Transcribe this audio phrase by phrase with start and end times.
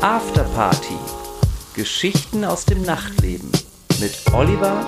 [0.00, 0.94] Afterparty.
[1.74, 3.50] Geschichten aus dem Nachtleben
[3.98, 4.86] mit Oliver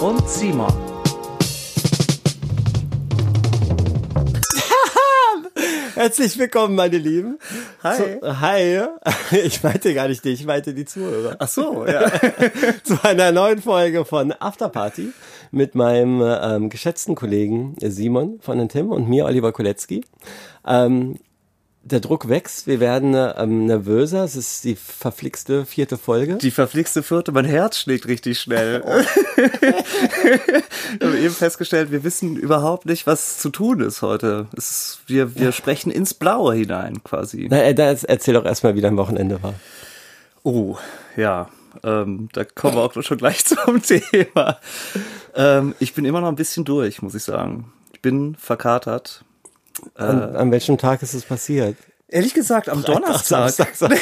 [0.00, 0.72] und Simon.
[5.96, 7.40] Herzlich willkommen, meine Lieben.
[7.82, 8.20] Hi.
[8.20, 8.82] Zu, hi.
[9.44, 11.34] Ich meinte gar nicht dich, ich meinte die Zuhörer.
[11.40, 12.08] Ach so, ja.
[12.84, 15.08] Zu einer neuen Folge von Afterparty
[15.50, 20.04] mit meinem ähm, geschätzten Kollegen Simon von den Tim und mir, Oliver Kolecki.
[20.64, 21.18] Ähm,
[21.84, 24.24] der Druck wächst, wir werden ähm, nervöser.
[24.24, 26.36] Es ist die verflixte vierte Folge.
[26.36, 28.82] Die verflixte vierte, mein Herz schlägt richtig schnell.
[30.98, 34.46] wir haben eben festgestellt, wir wissen überhaupt nicht, was zu tun ist heute.
[34.54, 37.48] Ist, wir, wir sprechen ins Blaue hinein quasi.
[37.50, 39.54] Na, äh, erzähl doch erstmal, wie dein Wochenende war.
[40.44, 40.76] Oh,
[41.16, 41.48] ja.
[41.82, 44.58] Ähm, da kommen wir auch schon gleich zum Thema.
[45.34, 47.72] Ähm, ich bin immer noch ein bisschen durch, muss ich sagen.
[47.92, 49.24] Ich bin verkatert.
[49.94, 51.76] An, an welchem Tag ist es passiert?
[52.08, 53.52] Ehrlich gesagt, am Freitag, Donnerstag.
[53.54, 53.98] Samstag,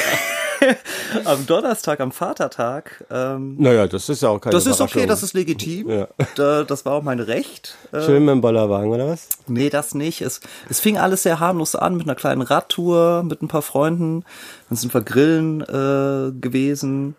[1.24, 3.04] am Donnerstag, am Vatertag.
[3.10, 5.88] Ähm, Naja, das ist ja auch keine das ist okay, das ist legitim.
[5.88, 6.08] Ja.
[6.34, 7.76] Da, das war auch mein Recht.
[7.92, 9.28] Äh, Schön mit dem Bollerwagen, oder was?
[9.46, 10.22] Nee, das nicht.
[10.22, 14.24] Es, es fing alles sehr harmlos an mit einer kleinen Radtour mit ein paar Freunden.
[14.68, 17.14] Dann sind wir grillen äh, gewesen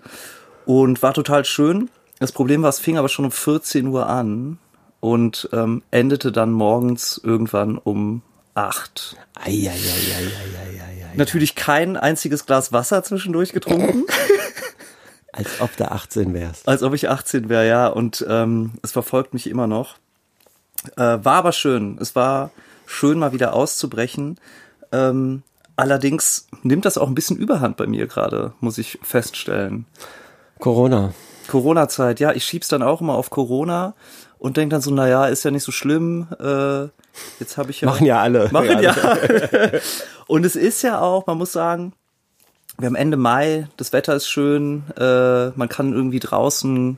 [0.65, 1.89] und war total schön.
[2.19, 4.59] Das Problem war, es fing aber schon um 14 Uhr an
[4.99, 8.21] und ähm, endete dann morgens irgendwann um
[8.55, 9.15] 8.
[9.35, 10.31] Eieieiei.
[11.15, 14.05] Natürlich kein einziges Glas Wasser zwischendurch getrunken,
[15.33, 16.67] Als ob du 18 wärst.
[16.67, 17.87] als ob ich 18 wäre, ja.
[17.87, 19.95] Und ähm, es verfolgt mich immer noch.
[20.97, 21.97] Äh, war aber schön.
[22.01, 22.51] Es war
[22.85, 24.37] schön, mal wieder auszubrechen.
[24.91, 25.43] Ähm,
[25.77, 29.85] allerdings nimmt das auch ein bisschen Überhand bei mir gerade, muss ich feststellen.
[30.59, 31.13] Corona.
[31.47, 33.93] Corona-Zeit, ja, ich schieb's dann auch immer auf Corona
[34.37, 36.27] und denk dann so, na ja, ist ja nicht so schlimm.
[36.39, 36.89] Äh,
[37.39, 38.49] jetzt habe ich ja Machen ja alle.
[38.51, 38.95] Machen ja.
[40.27, 41.93] und es ist ja auch, man muss sagen,
[42.77, 46.97] wir haben Ende Mai, das Wetter ist schön, äh, man kann irgendwie draußen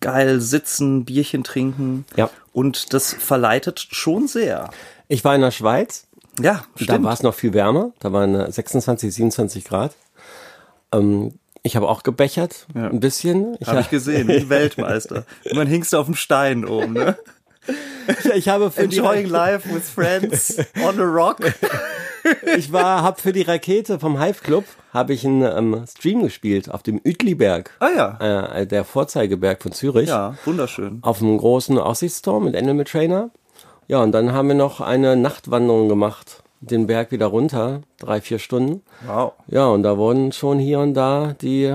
[0.00, 2.04] geil sitzen, Bierchen trinken.
[2.16, 2.28] Ja.
[2.52, 4.70] Und das verleitet schon sehr.
[5.08, 6.06] Ich war in der Schweiz.
[6.40, 7.04] Ja, Da stimmt.
[7.04, 7.92] war es noch viel wärmer.
[8.00, 9.92] Da waren äh, 26, 27 Grad.
[10.92, 12.66] Ähm, ich habe auch gebechert.
[12.74, 12.88] Ja.
[12.88, 13.54] Ein bisschen.
[13.60, 15.24] Ich, Habe ha- ich gesehen, wie Weltmeister.
[15.44, 17.16] Und man hingst auf dem Stein oben, ne?
[18.34, 21.38] Ich habe für die, Enjoying life with friends on a rock.
[22.56, 26.70] ich war, habe für die Rakete vom Hive Club habe ich einen ähm, Stream gespielt
[26.70, 28.48] auf dem Uetliberg, Ah ja.
[28.54, 30.08] äh, der Vorzeigeberg von Zürich.
[30.08, 30.98] Ja, wunderschön.
[31.02, 33.30] auf einem großen Aussichtsturm mit Animal Trainer.
[33.88, 38.38] Ja, und dann haben wir noch eine Nachtwanderung gemacht, den Berg wieder runter, drei, vier
[38.38, 38.82] Stunden.
[39.06, 39.32] Wow.
[39.48, 41.74] Ja, und da wurden schon hier und da die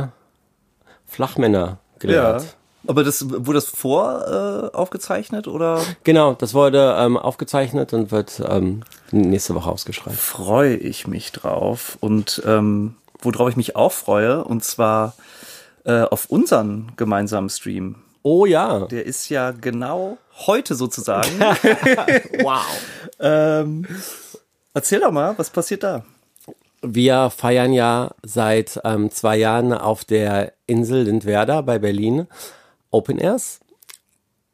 [1.05, 2.55] Flachmänner gelehrt.
[2.87, 8.41] Aber das wurde das vor äh, aufgezeichnet oder Genau, das wurde ähm, aufgezeichnet und wird
[8.47, 10.17] ähm, nächste Woche ausgeschrieben.
[10.17, 11.97] freue ich mich drauf?
[11.99, 15.13] Und ähm, worauf ich mich auch freue, und zwar
[15.85, 17.95] äh, auf unseren gemeinsamen Stream.
[18.23, 18.87] Oh ja.
[18.87, 21.29] Der ist ja genau heute sozusagen.
[22.41, 22.65] Wow.
[23.19, 23.85] ähm,
[24.73, 26.03] erzähl doch mal, was passiert da?
[26.81, 32.27] Wir feiern ja seit ähm, zwei Jahren auf der Insel Lindwerder bei Berlin
[32.91, 33.59] Open Airs.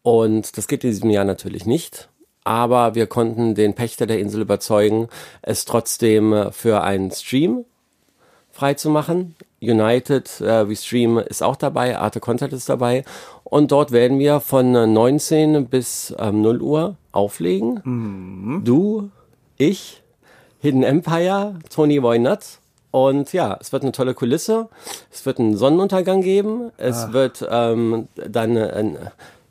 [0.02, 2.10] Und das geht in diesem Jahr natürlich nicht.
[2.44, 5.08] Aber wir konnten den Pächter der Insel überzeugen,
[5.42, 7.66] es trotzdem äh, für einen Stream
[8.52, 9.36] freizumachen.
[9.62, 13.06] United äh, We Stream ist auch dabei, Arte Content ist dabei.
[13.44, 17.82] Und dort werden wir von äh, 19 bis ähm, 0 Uhr auflegen.
[18.66, 19.10] Du,
[19.58, 20.04] ich,
[20.60, 22.60] Hidden Empire, Tony Wynott.
[22.94, 24.70] Und ja, es wird eine tolle Kulisse.
[25.12, 26.72] Es wird einen Sonnenuntergang geben.
[26.78, 28.98] Es wird ähm, dann ein,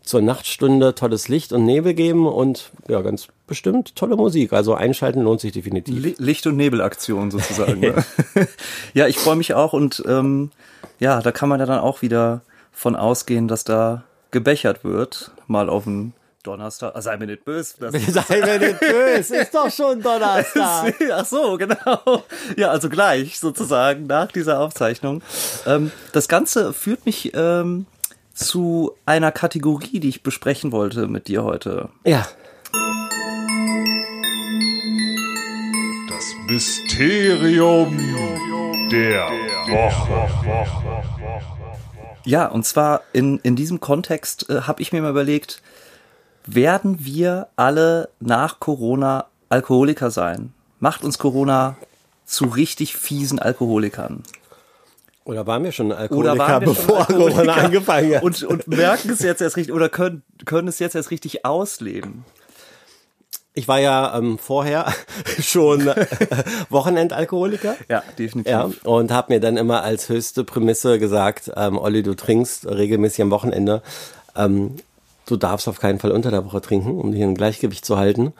[0.04, 4.52] zur Nachtstunde tolles Licht und Nebel geben und ja, ganz bestimmt tolle Musik.
[4.52, 6.00] Also einschalten lohnt sich definitiv.
[6.00, 7.80] Li- Licht- und Nebelaktion sozusagen.
[7.80, 8.06] ne?
[8.94, 10.52] ja, ich freue mich auch und ähm,
[11.00, 15.68] ja, da kann man ja dann auch wieder von ausgehen, dass da gebechert wird, mal
[15.68, 16.92] auf den Donnerstag.
[16.94, 17.74] Ah, sei mir nicht böse.
[17.78, 20.94] Das Sei mir nicht böse, ist doch schon Donnerstag.
[21.12, 22.24] Ach so, genau.
[22.56, 25.22] Ja, also gleich sozusagen nach dieser Aufzeichnung.
[25.66, 27.86] Ähm, das Ganze führt mich ähm,
[28.34, 31.90] zu einer Kategorie, die ich besprechen wollte mit dir heute.
[32.04, 32.26] Ja,
[36.08, 37.96] Das Mysterium
[38.90, 39.26] der
[39.68, 40.28] Woche.
[42.24, 45.60] Ja, und zwar in, in diesem Kontext äh, habe ich mir mal überlegt,
[46.46, 50.52] werden wir alle nach Corona Alkoholiker sein?
[50.80, 51.76] Macht uns Corona
[52.24, 54.22] zu richtig fiesen Alkoholikern?
[55.24, 58.22] Oder waren wir schon Oder Alkoholiker, wir schon bevor Alkoholiker Corona angefangen hat?
[58.22, 62.24] Und, und merken es jetzt erst richtig oder können, können es jetzt erst richtig ausleben.
[63.54, 64.92] Ich war ja ähm, vorher
[65.40, 66.06] schon äh,
[66.70, 67.76] Wochenendalkoholiker.
[67.88, 68.50] Ja, definitiv.
[68.50, 73.22] Ja, und habe mir dann immer als höchste Prämisse gesagt, ähm, Olli, du trinkst regelmäßig
[73.22, 73.82] am Wochenende.
[74.34, 74.76] Ähm,
[75.26, 78.32] du darfst auf keinen Fall unter der Woche trinken, um dich im Gleichgewicht zu halten.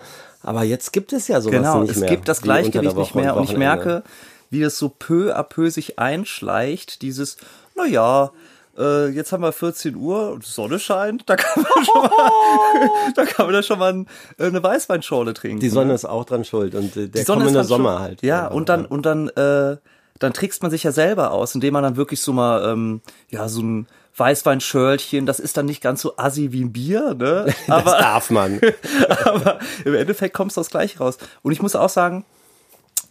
[0.42, 2.08] Aber jetzt gibt es ja sowas Genau, nicht es mehr.
[2.10, 3.58] gibt das wie unter der Gleichgewicht nicht mehr und ich Wochenende.
[3.84, 4.02] merke,
[4.50, 7.36] wie es so peu à peu sich einschleicht, dieses,
[7.76, 8.32] na ja,
[8.76, 13.10] äh, jetzt haben wir 14 Uhr und die Sonne scheint, da kann man schon mal,
[13.14, 14.06] da kann man da schon mal ein,
[14.38, 15.60] eine Weißweinschorle trinken.
[15.60, 18.22] Die Sonne ist auch dran schuld und äh, der Die Sonne kommende Sommer halt.
[18.22, 19.76] Ja, und dann, und dann, äh,
[20.18, 23.48] dann trickst man sich ja selber aus, indem man dann wirklich so mal, ähm, ja,
[23.48, 23.86] so ein
[24.16, 27.46] Weißweinschörlchen, das ist dann nicht ganz so assi wie ein Bier, ne?
[27.66, 28.60] das Aber, darf man.
[29.24, 31.18] aber im Endeffekt kommst du das gleich raus.
[31.42, 32.24] Und ich muss auch sagen,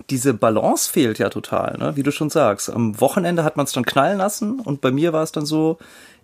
[0.10, 1.96] diese Balance fehlt ja total, ne?
[1.96, 2.70] wie du schon sagst.
[2.70, 5.78] Am Wochenende hat man es dann knallen lassen und bei mir war es dann so,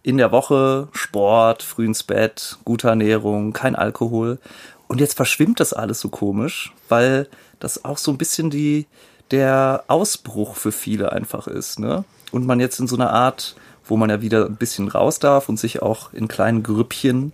[0.03, 4.39] in der Woche Sport, früh ins Bett, gute Ernährung, kein Alkohol.
[4.87, 7.27] Und jetzt verschwimmt das alles so komisch, weil
[7.59, 8.87] das auch so ein bisschen die,
[9.31, 11.79] der Ausbruch für viele einfach ist.
[11.79, 12.05] Ne?
[12.31, 15.49] Und man jetzt in so einer Art, wo man ja wieder ein bisschen raus darf
[15.49, 17.33] und sich auch in kleinen Grüppchen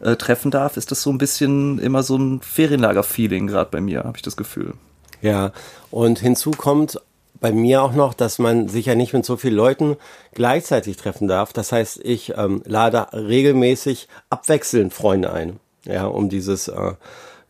[0.00, 4.04] äh, treffen darf, ist das so ein bisschen immer so ein Ferienlager-Feeling gerade bei mir,
[4.04, 4.74] habe ich das Gefühl.
[5.22, 5.52] Ja,
[5.90, 7.00] und hinzu kommt
[7.40, 9.96] bei mir auch noch, dass man sich ja nicht mit so vielen Leuten
[10.32, 11.52] gleichzeitig treffen darf.
[11.52, 16.92] Das heißt, ich ähm, lade regelmäßig abwechselnd Freunde ein, ja, um dieses äh,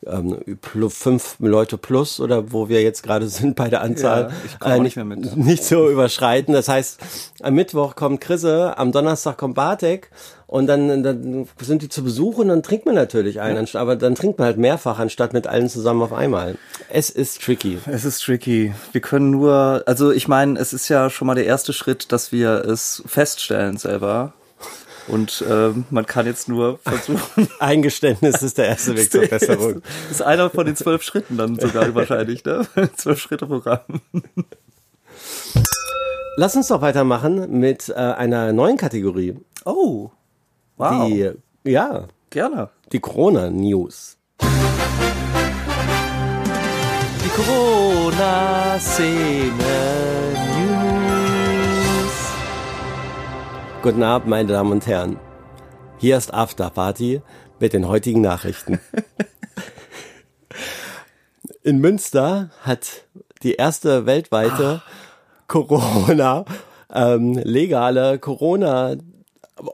[0.06, 0.39] ähm,
[0.91, 4.31] fünf Leute plus oder wo wir jetzt gerade sind bei der Anzahl,
[4.65, 5.37] Ja, auch nicht mehr mit.
[5.37, 6.55] nicht so überschreiten.
[6.55, 7.01] Das heißt,
[7.43, 10.11] am Mittwoch kommt Chrisse, am Donnerstag kommt Bartek
[10.47, 13.97] und dann, dann sind die zu Besuch und dann trinkt man natürlich einen, anstatt- aber
[13.97, 16.56] dann trinkt man halt mehrfach, anstatt mit allen zusammen auf einmal.
[16.91, 17.79] Es ist tricky.
[17.87, 18.73] Es ist tricky.
[18.93, 22.31] Wir können nur, also ich meine, es ist ja schon mal der erste Schritt, dass
[22.31, 24.33] wir es feststellen selber.
[25.06, 27.49] Und ähm, man kann jetzt nur versuchen.
[27.59, 29.83] Eingeständnis ist der erste Weg zur Besserung.
[30.09, 32.67] Das ist einer von den zwölf Schritten dann sogar wahrscheinlich, ne?
[32.97, 33.81] Zwölf Schritte Programm.
[36.37, 39.37] Lass uns doch weitermachen mit äh, einer neuen Kategorie.
[39.65, 40.11] Oh.
[40.77, 41.06] Wow.
[41.06, 41.31] Die,
[41.71, 42.71] ja, Gerne.
[42.93, 44.17] die Corona News.
[47.25, 49.53] Die Corona-Szene
[53.85, 55.19] Guten Abend, meine Damen und Herren.
[55.99, 57.21] Hier ist Afterparty
[57.61, 58.81] mit den heutigen Nachrichten.
[61.63, 63.05] In Münster hat
[63.43, 64.81] die erste weltweite
[65.49, 66.47] Corona,
[66.95, 68.97] ähm, legale Corona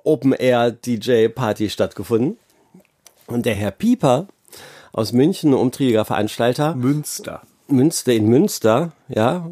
[0.02, 2.36] Open Air DJ Party stattgefunden.
[3.28, 4.26] Und der Herr Pieper
[4.92, 7.42] aus München, umtriebiger Veranstalter, Münster.
[7.68, 9.48] Münster in Münster, ja,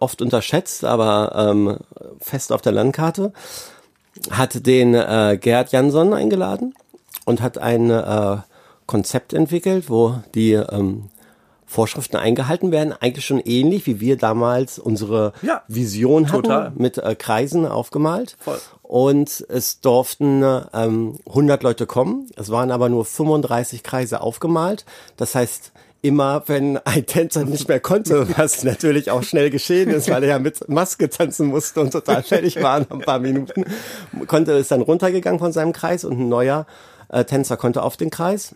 [0.00, 1.78] oft unterschätzt, aber ähm,
[2.20, 3.32] fest auf der Landkarte,
[4.30, 6.74] hat den äh, Gerd Jansson eingeladen
[7.24, 8.36] und hat ein äh,
[8.86, 11.08] Konzept entwickelt, wo die ähm,
[11.66, 16.72] Vorschriften eingehalten werden, eigentlich schon ähnlich wie wir damals unsere Ja, Vision hatten, total.
[16.76, 18.36] mit äh, Kreisen aufgemalt.
[18.38, 18.60] Voll.
[18.82, 22.28] Und es durften ähm, 100 Leute kommen.
[22.36, 24.84] Es waren aber nur 35 Kreise aufgemalt.
[25.16, 25.72] Das heißt,
[26.04, 30.28] immer wenn ein Tänzer nicht mehr konnte, was natürlich auch schnell geschehen ist, weil er
[30.28, 33.64] ja mit Maske tanzen musste und total fertig war nach ein paar Minuten,
[34.26, 36.66] konnte es dann runtergegangen von seinem Kreis und ein neuer
[37.08, 38.54] äh, Tänzer konnte auf den Kreis.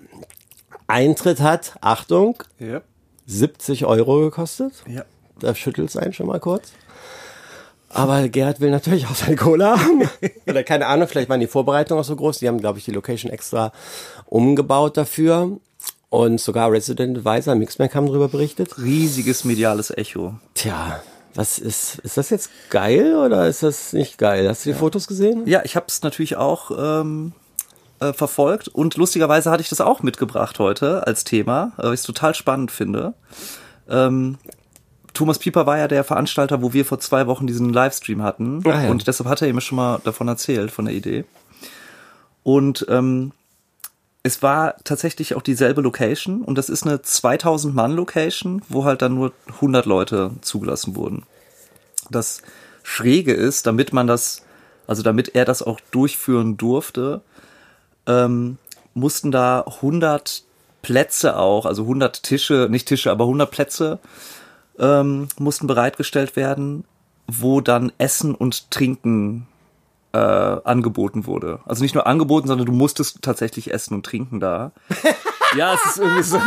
[0.86, 2.82] Eintritt hat, Achtung, Ja.
[3.26, 4.72] 70 Euro gekostet.
[4.86, 5.04] Ja.
[5.40, 6.72] Da schüttelt es einen schon mal kurz.
[7.90, 10.02] Aber Gerhard will natürlich auch seine Cola haben.
[10.46, 12.38] Oder keine Ahnung, vielleicht waren die Vorbereitungen auch so groß.
[12.38, 13.72] Die haben, glaube ich, die Location extra
[14.26, 15.58] umgebaut dafür.
[16.10, 18.78] Und sogar Resident Advisor, Mixmac haben darüber berichtet.
[18.78, 20.34] Riesiges mediales Echo.
[20.54, 21.00] Tja,
[21.34, 24.48] was ist, ist das jetzt geil oder ist das nicht geil?
[24.48, 25.42] Hast du die Fotos gesehen?
[25.46, 26.70] Ja, ich habe es natürlich auch
[27.02, 27.32] ähm,
[28.00, 32.00] äh, verfolgt und lustigerweise hatte ich das auch mitgebracht heute als Thema, äh, weil ich
[32.00, 33.12] es total spannend finde.
[33.88, 34.38] Ähm,
[35.12, 38.84] Thomas Pieper war ja der Veranstalter, wo wir vor zwei Wochen diesen Livestream hatten Ah,
[38.84, 38.90] ja.
[38.90, 41.24] und deshalb hat er ihm schon mal davon erzählt, von der Idee.
[42.44, 43.32] Und ähm,
[44.22, 49.02] es war tatsächlich auch dieselbe Location und das ist eine 2000 Mann Location, wo halt
[49.02, 51.24] dann nur 100 Leute zugelassen wurden.
[52.10, 52.42] Das
[52.82, 54.44] Schräge ist, damit man das,
[54.86, 57.22] also damit er das auch durchführen durfte,
[58.06, 58.58] ähm,
[58.94, 60.42] mussten da 100
[60.82, 63.98] Plätze auch, also 100 Tische, nicht Tische, aber 100 Plätze
[64.78, 66.84] ähm, mussten bereitgestellt werden,
[67.26, 69.46] wo dann Essen und Trinken
[70.12, 71.60] äh, angeboten wurde.
[71.66, 74.72] Also nicht nur angeboten, sondern du musstest tatsächlich essen und trinken da.
[75.56, 76.40] ja, es ist irgendwie so.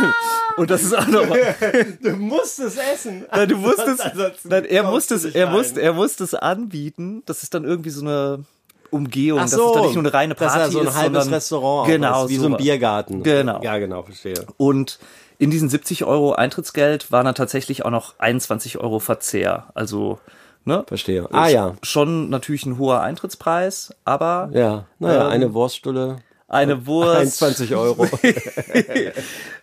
[0.56, 1.54] Und das ist auch nochmal.
[2.02, 3.24] Du musst es essen.
[3.32, 4.02] Nein, du musstest,
[4.44, 7.22] nein, er musste es, er musste, er musste es anbieten.
[7.26, 8.44] Das ist dann irgendwie so eine
[8.90, 9.46] Umgehung.
[9.46, 11.34] So, ist dann nicht nur eine reine dass Party er so ein ist, halbes sondern-
[11.34, 12.56] Restaurant Genau, ist, wie so ein.
[12.56, 13.22] Biergarten.
[13.22, 13.62] Genau.
[13.62, 14.44] Ja, genau, verstehe.
[14.58, 14.98] Und
[15.38, 19.66] in diesen 70 Euro Eintrittsgeld war dann tatsächlich auch noch 21 Euro Verzehr.
[19.74, 20.18] Also,
[20.64, 20.84] ne?
[20.86, 21.28] Verstehe.
[21.32, 21.74] Ah ja.
[21.82, 26.16] Schon natürlich ein hoher Eintrittspreis, aber Ja, naja, Ähm, eine Wurststulle.
[26.48, 27.42] eine Wurst.
[27.42, 28.06] 21 Euro.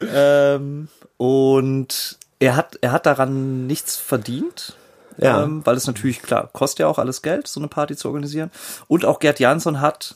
[0.02, 0.88] Ähm,
[1.18, 4.76] und er hat, er hat daran nichts verdient.
[5.18, 5.44] Ja.
[5.44, 8.52] Ähm, weil es natürlich, klar, kostet ja auch alles Geld, so eine Party zu organisieren.
[8.88, 10.16] Und auch Gerd Jansson hat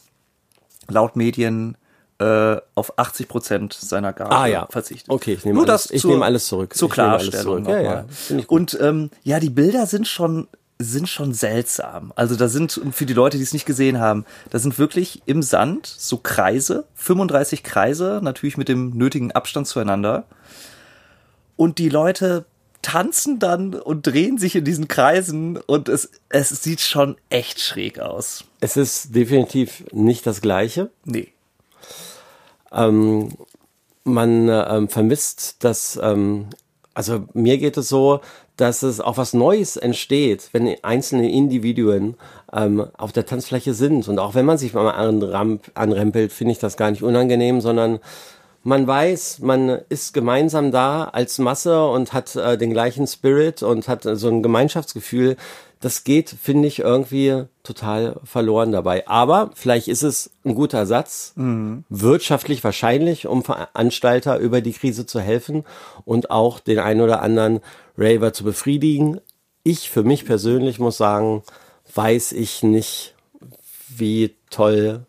[0.90, 1.76] laut Medien
[2.20, 4.68] äh, auf 80 Prozent seiner Gage Ah, ja.
[4.70, 5.10] verzichtet.
[5.10, 6.74] Okay, ich nehme Nur alles- das ich zur- nehme alles zurück.
[6.74, 7.66] Zur Ich nehme alles Klarstellung.
[7.66, 7.76] zurück.
[7.78, 8.06] Ja, ja,
[8.38, 8.50] ich.
[8.50, 10.48] Und ähm, ja, die Bilder sind schon
[10.84, 12.14] sind schon seltsam.
[12.16, 15.42] Also da sind für die Leute, die es nicht gesehen haben, da sind wirklich im
[15.42, 20.26] Sand so Kreise, 35 Kreise, natürlich mit dem nötigen Abstand zueinander.
[21.56, 22.46] Und die Leute
[22.82, 28.00] tanzen dann und drehen sich in diesen Kreisen und es, es sieht schon echt schräg
[28.00, 28.44] aus.
[28.60, 30.92] Es ist definitiv nicht das Gleiche.
[31.06, 31.30] Nee.
[32.72, 33.30] Ähm,
[34.04, 36.48] man ähm, vermisst das, ähm,
[36.94, 38.20] also mir geht es so,
[38.56, 42.16] dass es auch was Neues entsteht, wenn einzelne Individuen
[42.52, 44.08] ähm, auf der Tanzfläche sind.
[44.08, 48.00] Und auch wenn man sich mal anrempelt, finde ich das gar nicht unangenehm, sondern
[48.64, 53.88] man weiß, man ist gemeinsam da als Masse und hat äh, den gleichen Spirit und
[53.88, 55.36] hat äh, so ein Gemeinschaftsgefühl.
[55.82, 59.06] Das geht, finde ich, irgendwie total verloren dabei.
[59.06, 61.34] Aber vielleicht ist es ein guter Ersatz,
[61.90, 65.66] wirtschaftlich wahrscheinlich, um Veranstalter über die Krise zu helfen
[66.06, 67.60] und auch den einen oder anderen
[67.98, 69.20] Raver zu befriedigen.
[69.64, 71.44] Ich für mich persönlich muss sagen,
[71.94, 73.14] weiß ich nicht,
[73.90, 75.06] wie toll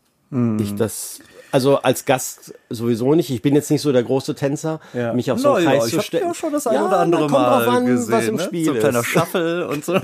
[0.60, 1.20] ich das.
[1.54, 3.30] Also als Gast sowieso nicht.
[3.30, 4.80] Ich bin jetzt nicht so der große Tänzer,
[5.14, 6.26] mich auf so einen ja, Kreis ich zu stellen.
[6.26, 8.42] ja schon das ein Ja, oder andere Mal an, gesehen, was im ne?
[8.42, 9.04] Spiel so ein kleiner.
[9.04, 10.00] Shuffle und so.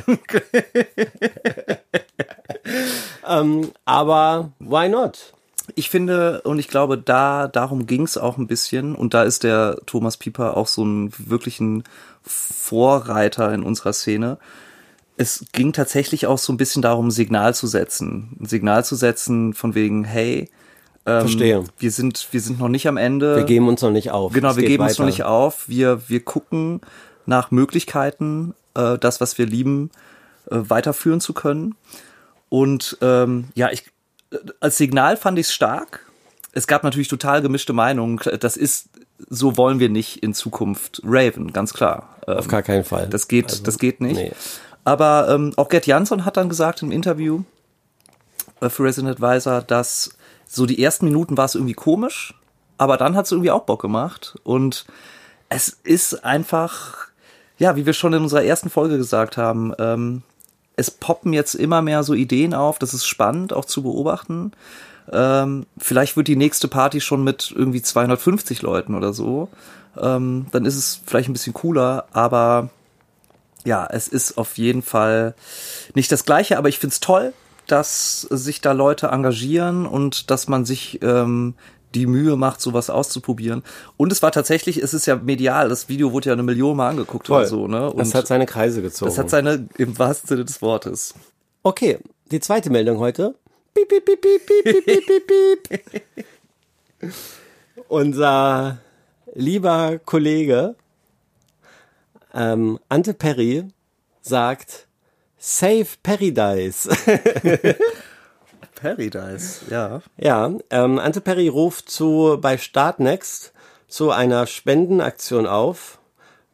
[3.85, 5.33] Aber why not?
[5.75, 9.81] Ich finde, und ich glaube, da, darum ging's auch ein bisschen, und da ist der
[9.87, 11.83] Thomas Pieper auch so ein wirklichen
[12.23, 14.39] Vorreiter in unserer Szene.
[15.17, 18.37] Es ging tatsächlich auch so ein bisschen darum, ein Signal zu setzen.
[18.41, 20.49] Ein Signal zu setzen von wegen, hey,
[21.07, 21.65] ähm, Verstehe.
[21.79, 23.37] wir sind, wir sind noch nicht am Ende.
[23.37, 24.33] Wir geben uns noch nicht auf.
[24.33, 25.03] Genau, Es wir geben uns weiter.
[25.03, 25.69] noch nicht auf.
[25.69, 26.81] Wir, wir gucken
[27.27, 29.91] nach Möglichkeiten, äh, das, was wir lieben,
[30.51, 31.75] äh, weiterführen zu können.
[32.49, 33.87] Und ähm, ja, ich
[34.33, 36.07] äh, als Signal fand ich es stark.
[36.53, 38.21] Es gab natürlich total gemischte Meinungen.
[38.41, 38.89] Das ist,
[39.29, 42.17] so wollen wir nicht in Zukunft Raven, ganz klar.
[42.27, 43.07] Ähm, Auf gar keinen Fall.
[43.09, 44.17] das geht, Also, das geht nicht.
[44.17, 44.33] nee.
[44.83, 47.43] Aber ähm, auch Gerd Jansson hat dann gesagt im Interview
[48.61, 50.11] äh, für Resident Advisor, dass
[50.53, 52.35] so die ersten Minuten war es irgendwie komisch,
[52.77, 54.35] aber dann hat es irgendwie auch Bock gemacht.
[54.43, 54.85] Und
[55.49, 57.07] es ist einfach,
[57.59, 60.23] ja, wie wir schon in unserer ersten Folge gesagt haben, ähm,
[60.75, 62.81] es poppen jetzt immer mehr so Ideen auf.
[62.81, 64.51] Das ist spannend auch zu beobachten.
[65.13, 69.49] Ähm, vielleicht wird die nächste Party schon mit irgendwie 250 Leuten oder so.
[69.97, 72.71] Ähm, dann ist es vielleicht ein bisschen cooler, aber
[73.65, 75.35] ja, es ist auf jeden Fall
[75.95, 77.35] nicht das Gleiche, aber ich find's toll,
[77.71, 81.55] dass sich da Leute engagieren und dass man sich ähm,
[81.95, 83.63] die Mühe macht, sowas auszuprobieren.
[83.97, 86.91] Und es war tatsächlich, es ist ja medial, das Video wurde ja eine Million Mal
[86.91, 87.43] angeguckt Voll.
[87.43, 87.67] und so.
[87.67, 87.91] Ne?
[87.91, 89.11] Und das hat seine Kreise gezogen.
[89.11, 91.15] Das hat seine, im wahrsten Sinne des Wortes.
[91.63, 91.99] Okay,
[92.31, 93.35] die zweite Meldung heute.
[93.75, 96.03] Piep, piep, piep, piep, piep, piep, piep, piep.
[97.89, 98.79] Unser
[99.35, 100.77] lieber Kollege
[102.33, 103.65] ähm, Ante Perry
[104.21, 104.87] sagt,
[105.43, 106.87] Save Paradise.
[108.75, 110.03] Paradise, ja.
[110.19, 113.55] Ja, ähm, Ante Perry ruft zu bei Startnext
[113.89, 115.99] zu einer Spendenaktion auf,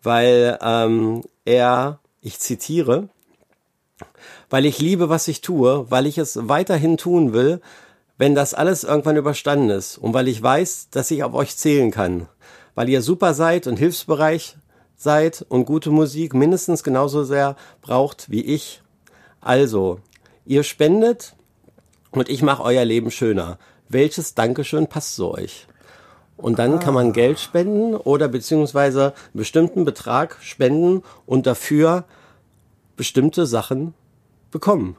[0.05, 3.09] weil ähm, er, ich zitiere,
[4.51, 7.61] weil ich liebe, was ich tue, weil ich es weiterhin tun will,
[8.19, 11.91] wenn das alles irgendwann überstanden ist und weil ich weiß, dass ich auf euch zählen
[11.91, 12.29] kann,
[12.77, 14.57] weil ihr super seid und hilfsbereich
[14.97, 18.83] seid und gute Musik mindestens genauso sehr braucht wie ich.
[19.41, 20.01] Also,
[20.45, 21.35] ihr spendet
[22.11, 23.59] und ich mache euer Leben schöner.
[23.89, 25.67] Welches Dankeschön passt zu euch?
[26.37, 32.05] Und dann kann man Geld spenden oder beziehungsweise einen bestimmten Betrag spenden und dafür
[32.97, 33.95] bestimmte Sachen
[34.51, 34.97] bekommen.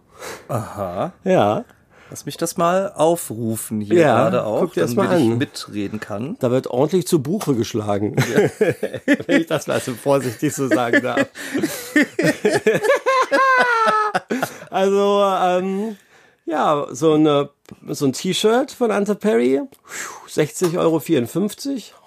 [0.48, 1.14] Aha.
[1.24, 1.66] Ja,
[2.10, 5.38] Lass mich das mal aufrufen hier Ja, gerade auch, damit ich an.
[5.38, 6.38] mitreden kann.
[6.40, 8.16] da wird ordentlich zu Buche geschlagen.
[9.28, 11.28] Wenn ich das mal so vorsichtig so sagen darf.
[14.70, 15.98] also, ähm,
[16.46, 17.50] ja, so, eine,
[17.90, 19.62] so ein T-Shirt von Ante Perry,
[20.34, 21.02] 60,54 Euro.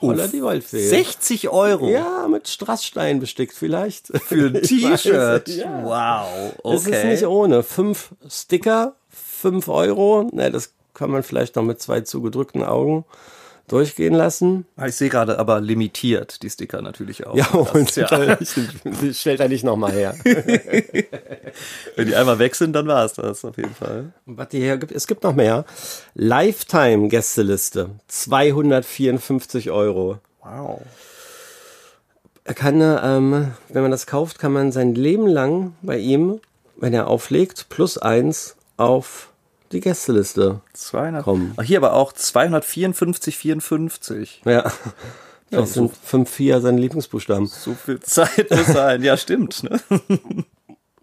[0.01, 0.89] Holla die Waldfee.
[0.89, 4.07] 60 Euro Ja, mit Strassstein bestickt vielleicht.
[4.27, 5.49] für ein T-Shirt.
[5.49, 5.85] ja.
[5.85, 7.11] Wow, Es ist okay.
[7.11, 7.63] nicht ohne.
[7.63, 8.95] Fünf Sticker,
[9.41, 10.29] fünf Euro.
[10.33, 13.05] Na, das kann man vielleicht noch mit zwei zugedrückten Augen
[13.69, 14.67] durchgehen lassen.
[14.77, 17.37] Ah, Ich sehe gerade aber limitiert die Sticker natürlich auch.
[17.37, 18.39] Ja, Das und ja,
[19.13, 20.15] stellt er nicht nochmal her.
[21.97, 24.13] wenn die einmal weg sind, dann war es das auf jeden Fall.
[24.27, 25.65] Was die hier gibt, es gibt noch mehr.
[26.15, 27.91] Lifetime-Gästeliste.
[28.09, 30.19] 254 Euro.
[30.43, 30.81] Wow.
[32.45, 36.41] Er kann, ähm, wenn man das kauft, kann man sein Leben lang bei ihm,
[36.77, 39.30] wenn er auflegt, plus eins auf
[39.73, 41.23] die Gästeliste 200.
[41.25, 41.55] kommen.
[41.57, 44.43] Ach, hier aber auch 254, 54.
[44.45, 44.71] Ja.
[45.51, 47.47] Das sind fünf, vier seine Lieblingsbuchstaben.
[47.47, 49.03] So viel Zeit muss sein.
[49.03, 49.65] Ja, stimmt.
[49.65, 49.81] Ne?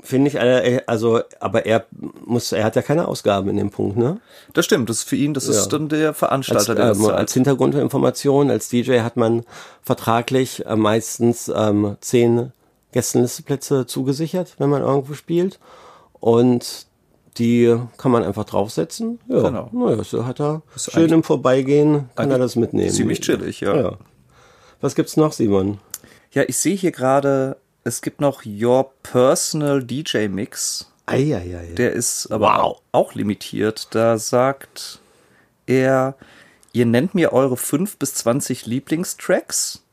[0.01, 1.86] Finde ich, äh, also, aber er
[2.24, 4.21] muss, er hat ja keine Ausgaben in dem Punkt, ne?
[4.53, 4.89] Das stimmt.
[4.89, 5.67] Das ist für ihn, das ist Ja.
[5.77, 9.43] dann der Als, Veranstalter, der das ähm, als Hintergrundinformation, als DJ hat man
[9.81, 12.53] vertraglich äh, meistens ähm, zehn
[12.93, 15.59] Gästenlisteplätze zugesichert, wenn man irgendwo spielt.
[16.21, 16.87] Und
[17.38, 19.20] die kann man einfach draufsetzen.
[19.27, 19.70] Ja, Genau.
[19.72, 22.89] naja, so hat er Ist schön im Vorbeigehen, kann er das mitnehmen.
[22.91, 23.75] Ziemlich chillig, ja.
[23.75, 23.98] ja.
[24.82, 25.79] Was gibt's noch, Simon?
[26.32, 30.91] Ja, ich sehe hier gerade, es gibt noch Your Personal DJ Mix.
[31.06, 31.74] Eieiei.
[31.77, 32.58] Der ist aber Wow.
[32.60, 33.88] auch, auch limitiert.
[33.91, 35.00] Da sagt
[35.65, 36.15] er,
[36.74, 39.84] ihr nennt mir eure 5 bis 20 Lieblingstracks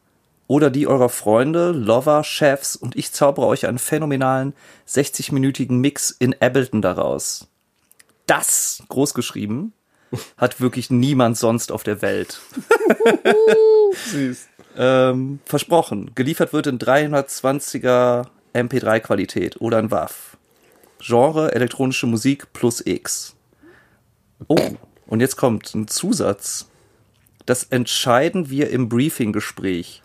[0.47, 4.55] oder die eurer Freunde, Lover, Chefs und ich zaubere euch einen phänomenalen
[4.89, 7.49] 60-minütigen Mix in Ableton daraus.
[8.27, 9.73] Das, großgeschrieben,
[10.37, 12.41] hat wirklich niemand sonst auf der Welt.
[14.11, 14.49] Süß.
[14.77, 16.11] Ähm, versprochen.
[16.15, 20.37] Geliefert wird in 320er MP3 Qualität oder in WAV.
[20.99, 23.37] Genre elektronische Musik plus X.
[24.49, 24.59] Oh,
[25.07, 26.69] und jetzt kommt ein Zusatz.
[27.47, 30.03] Das entscheiden wir im Briefing-Gespräch.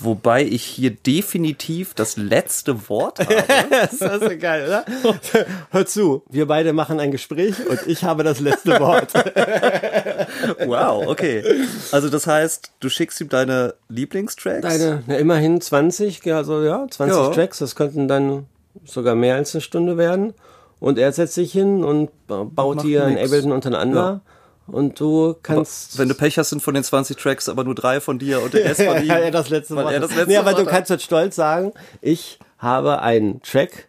[0.00, 3.34] Wobei ich hier definitiv das letzte Wort habe.
[3.70, 4.84] Das ist so geil, oder?
[5.70, 9.12] Hör zu, wir beide machen ein Gespräch und ich habe das letzte Wort.
[10.66, 11.42] Wow, okay.
[11.92, 14.62] Also das heißt, du schickst ihm deine Lieblingstracks?
[14.62, 17.28] Deine, na, immerhin 20, ja, also ja, 20 Ja.
[17.30, 18.46] Tracks, das könnten dann
[18.84, 20.34] sogar mehr als eine Stunde werden.
[20.80, 23.22] Und er setzt sich hin und ba- baut macht hier nix.
[23.24, 24.20] Ableton untereinander.
[24.70, 25.98] Und du kannst.
[25.98, 28.54] Wenn du Pech hast, sind von den 20 Tracks aber nur drei von dir und
[28.54, 29.08] der Rest von ihm.
[29.08, 29.92] ja, er das letzte Wort.
[29.92, 33.88] er das letzte nee, aber Wort du kannst jetzt stolz sagen, ich habe einen Track,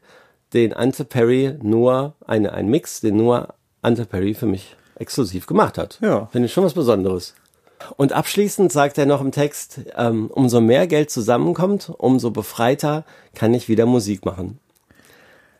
[0.53, 3.49] den Ante Perry nur, eine, ein Mix, den nur
[3.81, 5.99] Ante Perry für mich exklusiv gemacht hat.
[6.01, 6.27] Ja.
[6.27, 7.35] Finde ich schon was Besonderes.
[7.95, 13.53] Und abschließend sagt er noch im Text, ähm, umso mehr Geld zusammenkommt, umso befreiter kann
[13.53, 14.59] ich wieder Musik machen.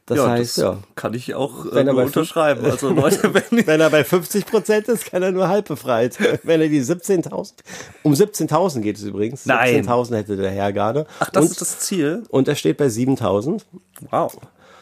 [0.10, 2.65] Das ja, heißt, das ja, kann ich auch äh, er unterschreiben.
[2.65, 6.17] Also Leute, wenn wenn er bei 50 Prozent ist, kann er nur halb befreit.
[6.43, 7.54] Wenn er die 17.000,
[8.02, 9.45] um 17.000 geht es übrigens.
[9.45, 9.86] Nein.
[9.86, 11.06] 17.000 hätte der Herr gerade.
[11.19, 12.24] Ach, das und, ist das Ziel.
[12.30, 13.62] und er steht bei 7.000.
[14.10, 14.36] Wow.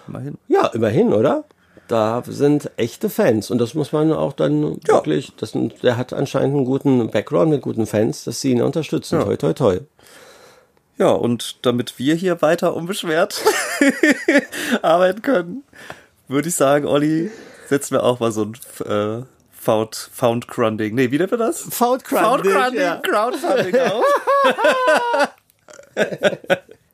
[0.08, 0.38] Immerhin.
[0.48, 1.44] Ja, immerhin, oder?
[1.90, 4.96] Da sind echte Fans und das muss man auch dann Ja.
[4.96, 9.20] wirklich, das, der hat anscheinend einen guten Background mit guten Fans, dass sie ihn unterstützen.
[9.20, 9.26] Ja.
[9.26, 9.80] Toi, toi, toi.
[10.97, 13.43] Ja, und damit wir hier weiter unbeschwert
[14.81, 15.63] arbeiten können,
[16.27, 17.31] würde ich sagen, Olli,
[17.67, 18.53] setzen wir auch mal so ein
[18.86, 20.95] äh, Found, Found Crunding.
[20.95, 21.62] Nee, wie nennt man das?
[21.62, 24.05] Found Found Crunding, Crowdfunding auf.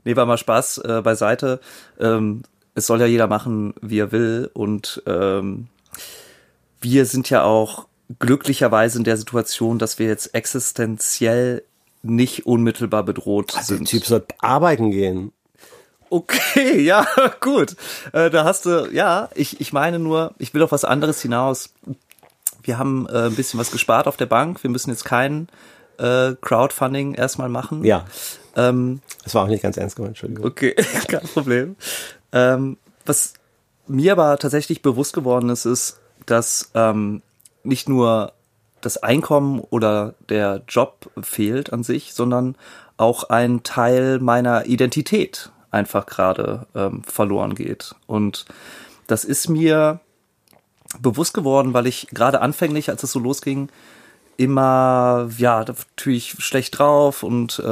[0.04, 1.62] nee, war mal Spaß äh, beiseite.
[2.00, 2.44] Ähm,
[2.76, 4.50] es soll ja jeder machen, wie er will.
[4.54, 5.68] Und ähm,
[6.82, 7.88] wir sind ja auch
[8.20, 11.64] glücklicherweise in der Situation, dass wir jetzt existenziell
[12.04, 13.88] nicht unmittelbar bedroht Der sind.
[13.88, 15.32] Typ soll arbeiten gehen.
[16.10, 17.08] Okay, ja,
[17.40, 17.76] gut.
[18.12, 21.74] Äh, da hast du, ja, ich, ich meine nur, ich will auf was anderes hinaus.
[22.62, 24.62] Wir haben äh, ein bisschen was gespart auf der Bank.
[24.64, 25.48] Wir müssen jetzt kein
[25.98, 27.84] äh, Crowdfunding erstmal machen.
[27.84, 28.06] Ja,
[28.56, 30.46] Ähm, das war auch nicht ganz ernst gemeint, Entschuldigung.
[30.46, 30.76] okay,
[31.08, 31.76] kein Problem.
[32.32, 33.34] Ähm, was
[33.88, 37.22] mir aber tatsächlich bewusst geworden ist, ist, dass ähm,
[37.64, 38.34] nicht nur
[38.84, 42.56] das Einkommen oder der Job fehlt an sich, sondern
[42.98, 47.96] auch ein Teil meiner Identität einfach gerade ähm, verloren geht.
[48.06, 48.46] Und
[49.08, 50.00] das ist mir
[51.00, 53.70] bewusst geworden, weil ich gerade anfänglich, als es so losging,
[54.38, 57.64] immer, ja, natürlich schlecht drauf und äh,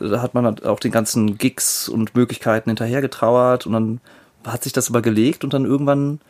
[0.00, 4.00] da hat man halt auch den ganzen Gigs und Möglichkeiten hinterher getrauert und dann
[4.46, 6.20] hat sich das aber gelegt und dann irgendwann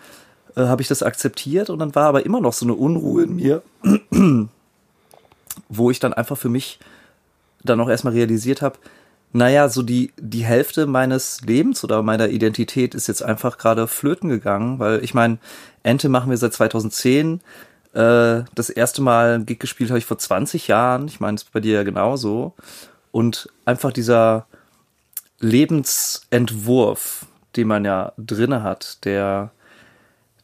[0.57, 3.37] äh, habe ich das akzeptiert und dann war aber immer noch so eine Unruhe in
[3.37, 3.63] mir,
[5.69, 6.79] wo ich dann einfach für mich
[7.63, 8.79] dann auch erstmal realisiert habe,
[9.37, 14.29] naja, so die, die Hälfte meines Lebens oder meiner Identität ist jetzt einfach gerade flöten
[14.29, 15.39] gegangen, weil ich meine,
[15.83, 17.41] Ente machen wir seit 2010.
[17.95, 21.09] Äh, das erste Mal ein Gig gespielt habe ich vor 20 Jahren.
[21.09, 22.55] Ich meine, es bei dir ja genauso.
[23.11, 24.47] Und einfach dieser
[25.41, 29.51] Lebensentwurf, den man ja drinne hat, der,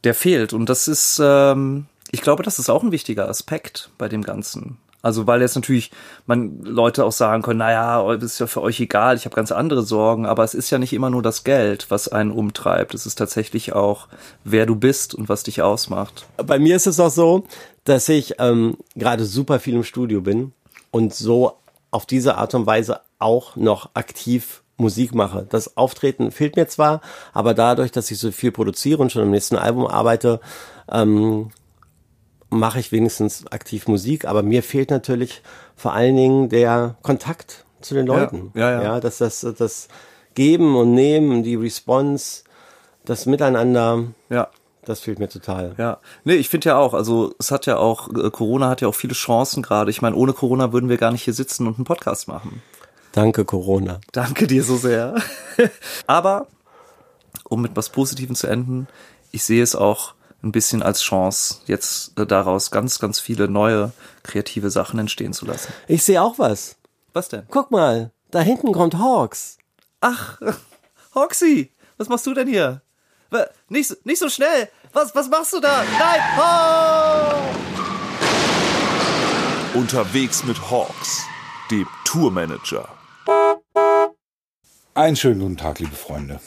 [0.04, 0.52] der fehlt.
[0.52, 4.78] Und das ist, ähm, ich glaube, das ist auch ein wichtiger Aspekt bei dem Ganzen.
[5.02, 5.90] Also weil jetzt natürlich
[6.26, 9.82] man Leute auch sagen können, naja, ist ja für euch egal, ich habe ganz andere
[9.82, 12.94] Sorgen, aber es ist ja nicht immer nur das Geld, was einen umtreibt.
[12.94, 14.08] Es ist tatsächlich auch,
[14.44, 16.26] wer du bist und was dich ausmacht.
[16.36, 17.44] Bei mir ist es auch so,
[17.84, 20.52] dass ich ähm, gerade super viel im Studio bin
[20.90, 21.56] und so
[21.90, 25.46] auf diese Art und Weise auch noch aktiv Musik mache.
[25.48, 27.00] Das Auftreten fehlt mir zwar,
[27.32, 30.40] aber dadurch, dass ich so viel produziere und schon am nächsten Album arbeite,
[30.90, 31.50] ähm,
[32.50, 34.24] mache ich wenigstens aktiv Musik.
[34.24, 35.42] Aber mir fehlt natürlich
[35.76, 38.50] vor allen Dingen der Kontakt zu den Leuten.
[38.54, 38.82] Ja, ja, ja.
[38.82, 39.88] ja dass das, das
[40.34, 42.44] Geben und Nehmen, die Response,
[43.04, 44.04] das Miteinander.
[44.28, 44.48] Ja.
[44.84, 45.74] Das fehlt mir total.
[45.76, 48.88] Ja, nee, ich finde ja auch, also es hat ja auch, äh, Corona hat ja
[48.88, 49.90] auch viele Chancen gerade.
[49.90, 52.62] Ich meine, ohne Corona würden wir gar nicht hier sitzen und einen Podcast machen.
[53.12, 54.00] Danke, Corona.
[54.12, 55.16] Danke dir so sehr.
[56.06, 56.46] Aber,
[57.48, 58.86] um mit was Positivem zu enden,
[59.32, 63.92] ich sehe es auch ein bisschen als Chance, jetzt äh, daraus ganz, ganz viele neue
[64.22, 65.72] kreative Sachen entstehen zu lassen.
[65.86, 66.76] Ich sehe auch was.
[67.12, 67.42] Was denn?
[67.50, 69.58] Guck mal, da hinten kommt Hawks.
[70.00, 70.38] Ach,
[71.14, 72.80] Hoxie, was machst du denn hier?
[73.68, 74.68] Nicht, so- nicht so schnell.
[74.92, 75.84] Was, was machst du da?
[75.98, 76.20] Nein!
[79.74, 79.78] Oh!
[79.78, 81.22] Unterwegs mit Hawks,
[81.70, 82.88] dem Tourmanager.
[84.92, 86.40] Einen schönen guten Tag, liebe Freunde.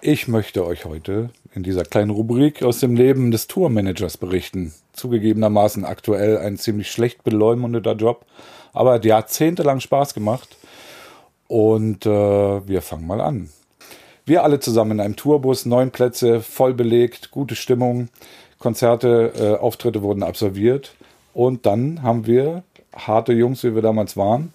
[0.00, 4.74] Ich möchte euch heute in dieser kleinen Rubrik aus dem Leben des Tourmanagers berichten.
[4.94, 8.26] Zugegebenermaßen aktuell ein ziemlich schlecht beleumundeter Job,
[8.72, 10.56] aber hat jahrzehntelang Spaß gemacht.
[11.46, 12.10] Und äh,
[12.66, 13.48] wir fangen mal an.
[14.26, 18.08] Wir alle zusammen in einem Tourbus, neun Plätze, voll belegt, gute Stimmung,
[18.58, 20.96] Konzerte, äh, Auftritte wurden absolviert.
[21.32, 24.52] Und dann haben wir, harte Jungs, wie wir damals waren,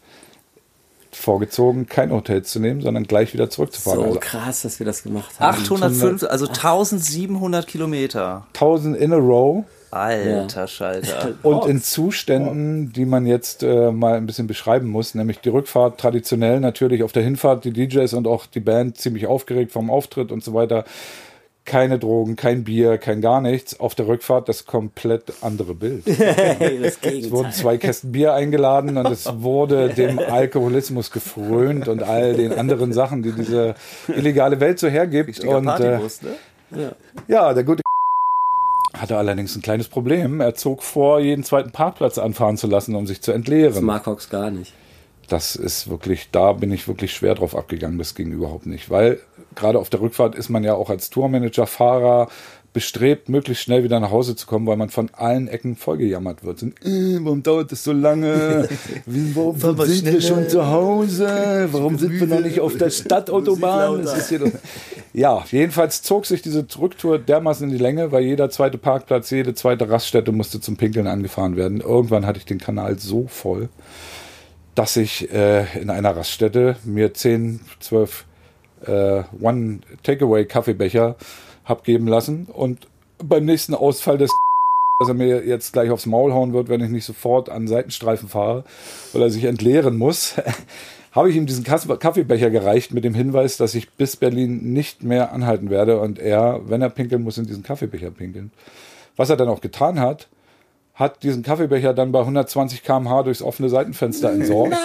[1.12, 4.00] vorgezogen, kein Hotel zu nehmen, sondern gleich wieder zurückzufahren.
[4.00, 5.58] So Also krass, dass wir das gemacht haben.
[5.58, 8.46] 805, also 1700 Kilometer.
[8.54, 11.34] 1000 in a row Alter Schalter.
[11.44, 16.00] und in Zuständen, die man jetzt äh, mal ein bisschen beschreiben muss, nämlich die Rückfahrt
[16.00, 20.32] traditionell natürlich auf der Hinfahrt die DJs und auch die Band ziemlich aufgeregt vom Auftritt
[20.32, 20.86] und so weiter.
[21.70, 23.80] Keine Drogen, kein Bier, kein gar nichts.
[23.80, 26.04] Auf der Rückfahrt das komplett andere Bild.
[26.08, 32.34] Das Es wurden zwei Kästen Bier eingeladen und es wurde dem Alkoholismus gefrönt und all
[32.34, 33.76] den anderen Sachen, die diese
[34.08, 35.40] illegale Welt so hergibt.
[35.42, 36.00] Und äh,
[36.72, 36.96] ne?
[37.28, 37.84] ja, der gute
[38.98, 40.42] hatte allerdings ein kleines Problem.
[40.42, 43.86] Er zog vor, jeden zweiten Parkplatz anfahren zu lassen, um sich zu Das entleeren.
[43.86, 44.74] mag Hawks gar nicht.
[45.28, 48.00] Das ist wirklich, da bin ich wirklich schwer drauf abgegangen.
[48.00, 48.90] Das ging überhaupt nicht.
[48.90, 49.20] Weil
[49.56, 52.28] gerade auf der Rückfahrt ist man ja auch als Tourmanager, Fahrer
[52.74, 56.62] bestrebt, möglichst schnell wieder nach Hause zu kommen, weil man von allen Ecken vollgejammert wird.
[56.62, 58.70] Und, äh, warum dauert das so lange?
[59.06, 61.68] Warum sind wir schon zu Hause?
[61.72, 64.08] Warum sind wir noch nicht auf der Stadtautobahn?
[65.14, 69.56] Ja, jedenfalls zog sich diese Rücktour dermaßen in die Länge, weil jeder zweite Parkplatz, jede
[69.56, 71.82] zweite Raststätte musste zum Pinkeln angefahren werden.
[71.82, 73.70] Irgendwann hatte ich den Kanal so voll,
[74.76, 78.26] dass ich äh, in einer Raststätte mir 10, 12
[78.86, 81.16] äh, One-Takeaway-Kaffeebecher
[81.66, 82.88] hab geben lassen und
[83.24, 84.32] beim nächsten Ausfall des
[85.00, 88.28] dass er mir jetzt gleich aufs Maul hauen wird, wenn ich nicht sofort an Seitenstreifen
[88.28, 88.66] fahre,
[89.14, 90.36] weil er sich entleeren muss,
[91.14, 95.32] habe ich ihm diesen Kaffeebecher gereicht mit dem Hinweis, dass ich bis Berlin nicht mehr
[95.32, 98.52] anhalten werde und er, wenn er pinkeln muss, in diesen Kaffeebecher pinkeln.
[99.16, 100.28] Was er dann auch getan hat,
[101.00, 104.76] hat diesen Kaffeebecher dann bei 120 km/h durchs offene Seitenfenster entsorgt.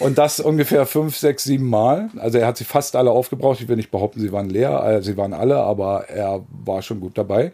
[0.00, 2.10] Und das ungefähr fünf, sechs, sieben Mal.
[2.18, 3.60] Also er hat sie fast alle aufgebraucht.
[3.60, 4.82] Ich will nicht behaupten, sie waren leer.
[4.84, 7.52] Äh, Sie waren alle, aber er war schon gut dabei.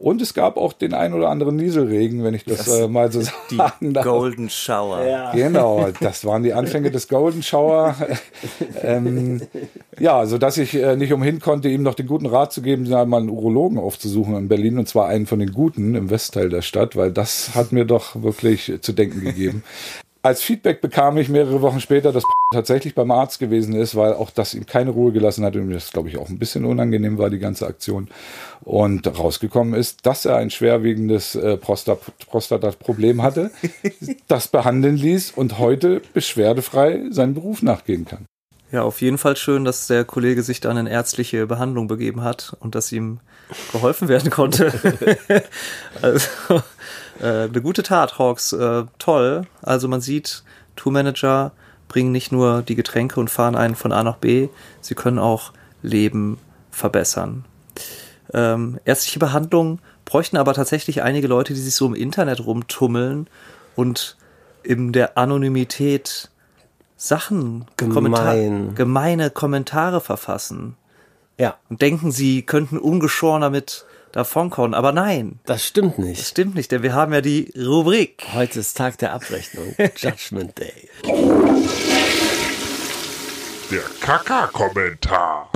[0.00, 3.20] Und es gab auch den ein oder anderen Nieselregen, wenn ich das, äh, mal so
[3.50, 4.06] Die sagen darf.
[4.06, 5.30] Golden Shower.
[5.34, 7.94] Genau, das waren die Anfänge des Golden Shower.
[8.82, 9.42] ähm,
[9.98, 12.88] ja, so dass ich äh, nicht umhin konnte, ihm noch den guten Rat zu geben,
[12.88, 16.62] mal einen Urologen aufzusuchen in Berlin und zwar einen von den guten im Westteil der
[16.62, 19.62] Stadt, weil das hat mir doch wirklich zu denken gegeben.
[20.22, 24.30] Als Feedback bekam ich mehrere Wochen später, dass tatsächlich beim Arzt gewesen ist, weil auch
[24.30, 27.16] das ihm keine Ruhe gelassen hat und mir das, glaube ich, auch ein bisschen unangenehm
[27.16, 28.08] war, die ganze Aktion.
[28.62, 33.50] Und rausgekommen ist, dass er ein schwerwiegendes äh, Prostat Prostata-Problem hatte,
[34.28, 38.26] das behandeln ließ und heute beschwerdefrei seinen Beruf nachgehen kann.
[38.72, 42.56] Ja, auf jeden Fall schön, dass der Kollege sich dann in ärztliche Behandlung begeben hat
[42.60, 43.18] und dass ihm
[43.72, 44.72] geholfen werden konnte.
[46.02, 46.62] also,
[47.20, 48.52] äh, eine gute Tat, Hawks.
[48.52, 49.42] Äh, toll.
[49.62, 50.42] Also man sieht,
[50.76, 51.52] Tourmanager
[51.88, 54.48] bringen nicht nur die Getränke und fahren einen von A nach B,
[54.80, 55.52] sie können auch
[55.82, 56.38] Leben
[56.70, 57.44] verbessern.
[58.32, 63.26] Ähm, ärztliche Behandlung bräuchten aber tatsächlich einige Leute, die sich so im Internet rumtummeln
[63.74, 64.16] und
[64.62, 66.30] in der Anonymität
[66.96, 67.94] Sachen, Gemein.
[67.94, 68.36] Kommentar,
[68.74, 70.76] gemeine Kommentare verfassen
[71.38, 71.56] Ja.
[71.70, 74.74] und denken, sie könnten ungeschoren damit davonkommen.
[74.74, 76.26] Aber nein, Das stimmt das nicht.
[76.26, 78.22] stimmt nicht, denn wir haben ja die Rubrik.
[78.34, 79.74] Heute ist Tag der Abrechnung.
[79.96, 80.88] Judgment Day.
[83.70, 85.48] Der Kaka-Kommentar.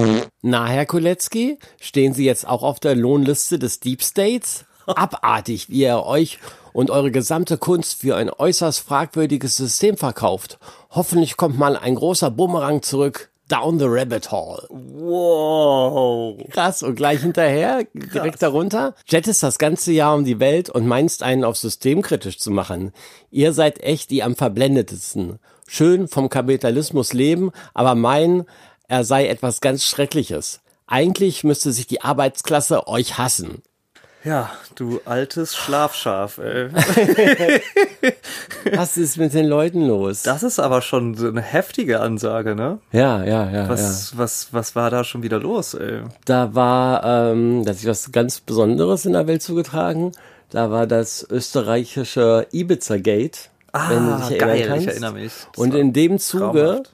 [0.42, 4.64] Na, Herr Kolecki, stehen Sie jetzt auch auf der Lohnliste des Deep States?
[4.86, 6.38] Abartig, wie ihr euch
[6.72, 10.58] und eure gesamte Kunst für ein äußerst fragwürdiges System verkauft.
[10.90, 13.30] Hoffentlich kommt mal ein großer Bumerang zurück.
[13.48, 14.66] Down the Rabbit Hole.
[14.70, 16.38] Wow.
[16.50, 16.82] Krass.
[16.82, 21.44] Und gleich hinterher, direkt darunter, jettest das ganze Jahr um die Welt und meinst einen
[21.44, 22.92] auf systemkritisch zu machen.
[23.30, 25.38] Ihr seid echt die am verblendetsten.
[25.66, 28.44] Schön vom Kapitalismus leben, aber meinen,
[28.88, 30.60] er sei etwas ganz Schreckliches.
[30.86, 33.62] Eigentlich müsste sich die Arbeitsklasse euch hassen.
[34.24, 36.70] Ja, du altes Schlafschaf, ey.
[38.74, 40.22] Was ist mit den Leuten los?
[40.22, 42.78] Das ist aber schon so eine heftige Ansage, ne?
[42.92, 43.68] ja, ja, ja, ja.
[43.68, 46.02] Was, was, was war da schon wieder los, ey?
[46.24, 50.12] Da war, ähm, da hat sich was ganz Besonderes in der Welt zugetragen.
[50.50, 53.50] Da war das österreichische Ibiza-Gate.
[53.72, 54.82] wenn du dich Ah, geil, kannst.
[54.86, 55.32] ich erinnere mich.
[55.52, 56.90] Das Und in dem Zuge traumhaft.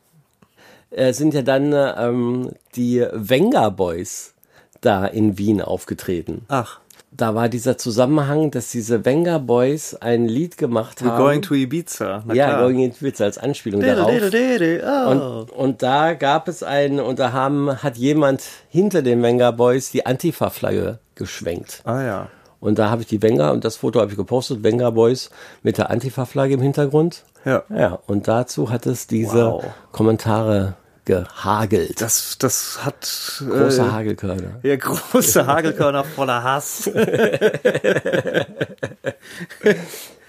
[0.90, 4.34] äh, sind ja dann ähm, die Venga Boys
[4.80, 6.44] da in Wien aufgetreten.
[6.48, 6.80] Ach,
[7.12, 11.18] Da war dieser Zusammenhang, dass diese Venga Boys ein Lied gemacht we're haben.
[11.18, 12.22] going to Ibiza.
[12.24, 12.62] Na ja, klar.
[12.62, 14.10] Going into Ibiza als Anspielung Diddle, darauf.
[14.12, 15.10] diddle, diddle, oh.
[15.10, 19.90] Und, und da gab es einen, und da haben, hat jemand hinter den Venga Boys
[19.90, 21.82] die Antifa-Flagge geschwenkt.
[21.84, 22.28] ah ja.
[22.60, 25.30] Und da habe ich die Venga, und das Foto habe ich gepostet, Venga Boys
[25.62, 27.24] mit der Antifa-Flagge im Hintergrund.
[27.44, 27.62] Ja.
[27.74, 29.64] Ja, und dazu hat es diese Wow.
[29.92, 30.74] Kommentare
[31.10, 32.00] gehagelt.
[32.00, 34.60] Das, das hat Große äh, Hagelkörner.
[34.62, 36.88] ja, große Hagelkörner voller Hass.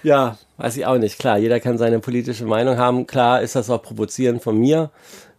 [0.04, 1.20] Ja, weiß ich auch nicht.
[1.20, 3.06] Klar, jeder kann seine politische Meinung haben.
[3.06, 4.90] Klar ist das auch provozierend von mir,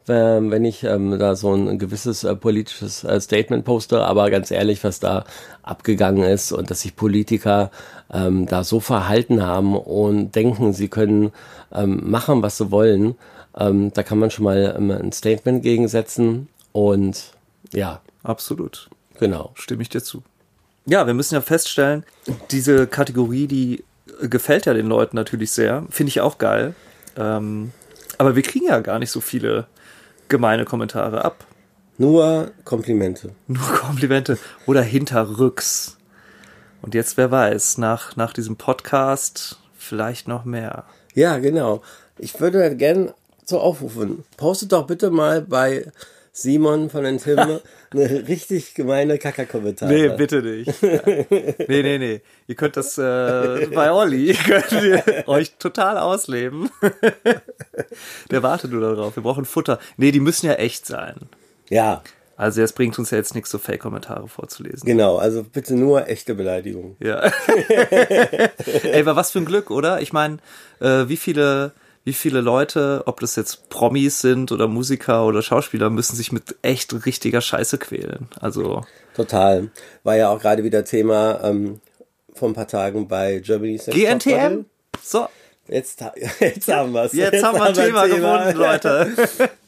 [0.07, 4.01] ähm, wenn ich ähm, da so ein gewisses äh, politisches äh, Statement poste.
[4.05, 5.25] Aber ganz ehrlich, was da
[5.63, 7.71] abgegangen ist und dass sich Politiker
[8.13, 11.33] ähm, da so verhalten haben und denken, sie können
[11.73, 13.15] ähm, machen, was sie wollen,
[13.57, 16.47] ähm, da kann man schon mal ähm, ein Statement gegensetzen.
[16.71, 17.33] Und
[17.71, 18.89] ja, Absolut.
[19.19, 19.51] genau.
[19.55, 20.23] Stimme ich dir zu.
[20.85, 22.03] Ja, wir müssen ja feststellen,
[22.51, 23.83] diese Kategorie, die
[24.21, 25.85] äh, gefällt ja den Leuten natürlich sehr.
[25.89, 26.75] Finde ich auch geil.
[27.15, 27.71] Ähm,
[28.17, 29.67] aber wir kriegen ja gar nicht so viele
[30.29, 31.45] gemeine Kommentare ab.
[31.97, 33.35] Nur Komplimente.
[33.47, 35.97] Nur Komplimente oder hinterrücks.
[36.81, 40.85] Und jetzt, wer weiß, nach, nach diesem Podcast vielleicht noch mehr.
[41.13, 41.81] Ja, genau.
[42.17, 43.13] Ich würde gerne
[43.45, 44.23] so aufrufen.
[44.37, 45.85] Postet doch bitte mal bei
[46.31, 47.37] Simon von den Tim
[47.91, 49.93] eine richtig gemeine Kackerkommentare.
[49.93, 50.81] Nee, bitte nicht.
[50.81, 52.21] nee, nee, nee.
[52.47, 56.69] Ihr könnt das äh, bei Olli, könnt ihr euch total ausleben.
[58.31, 59.15] Der wartet nur darauf.
[59.15, 59.77] Wir brauchen Futter.
[59.97, 61.15] Nee, die müssen ja echt sein.
[61.69, 62.01] Ja,
[62.35, 64.85] Also es bringt uns ja jetzt nichts, so Fake-Kommentare vorzulesen.
[64.87, 65.17] genau.
[65.17, 66.95] Also bitte nur echte Beleidigung.
[66.99, 67.31] Ja.
[68.83, 70.01] Ey, aber was für ein Glück, oder?
[70.01, 70.37] Ich meine,
[70.79, 71.71] äh, wie viele,
[72.03, 76.55] wie viele Leute, ob das jetzt Promis sind oder Musiker oder Schauspieler, müssen sich mit
[76.61, 78.27] echt richtiger Scheiße quälen.
[78.39, 78.83] Also,
[79.15, 79.69] Total.
[80.03, 81.79] War ja auch gerade wieder Thema ähm,
[82.33, 84.65] vor ein paar Tagen bei Germany's Top GNTM?
[85.01, 85.27] So,
[85.67, 86.03] Jetzt,
[86.39, 87.13] jetzt haben wir es.
[87.13, 89.11] jetzt, haben wir ein Thema gefunden, Leute.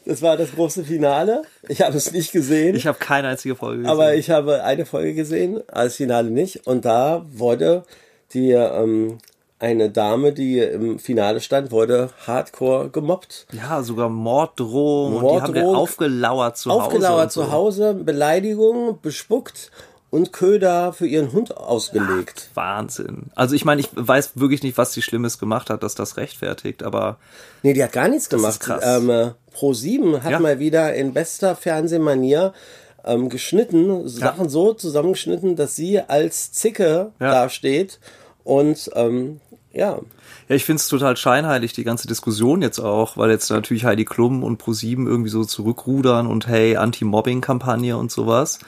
[0.03, 1.43] Das war das große Finale.
[1.69, 2.75] Ich habe es nicht gesehen.
[2.75, 3.91] Ich habe keine einzige Folge gesehen.
[3.91, 6.67] Aber ich habe eine Folge gesehen, als Finale nicht.
[6.67, 7.85] Und da wurde
[8.33, 9.19] die ähm,
[9.65, 13.47] eine Dame, die im Finale stand, wurde hardcore gemobbt.
[13.51, 15.17] ja, sogar Morddrohung.
[15.17, 15.75] und die haben Morddrohung.
[15.75, 16.83] aufgelauert zu Hause.
[16.83, 19.71] Aufgelauert zu Hause, Beleidigung, bespuckt
[20.11, 22.49] und Köder für ihren Hund ausgelegt.
[22.53, 23.31] Wahnsinn.
[23.35, 26.83] Also ich meine, ich weiß wirklich nicht, was sie Schlimmes gemacht hat, dass das rechtfertigt,
[26.83, 27.17] aber
[27.63, 28.59] Nee, die hat gar nichts gemacht.
[28.59, 28.83] krass.
[28.85, 30.39] Ähm, äh, Pro7 hat Ja.
[30.39, 32.53] mal wieder in bester Fernsehmanier
[33.03, 37.31] ähm, geschnitten, Sachen so zusammengeschnitten, dass sie als Zicke Ja.
[37.31, 37.99] dasteht
[38.43, 39.41] und ähm,
[39.75, 39.99] ja,
[40.47, 44.43] Ja, ich find's total scheinheilig, die ganze Diskussion jetzt auch, weil jetzt natürlich Heidi Klum
[44.43, 48.59] und ProSieben irgendwie so zurückrudern und hey, Anti-Mobbing-Kampagne und sowas.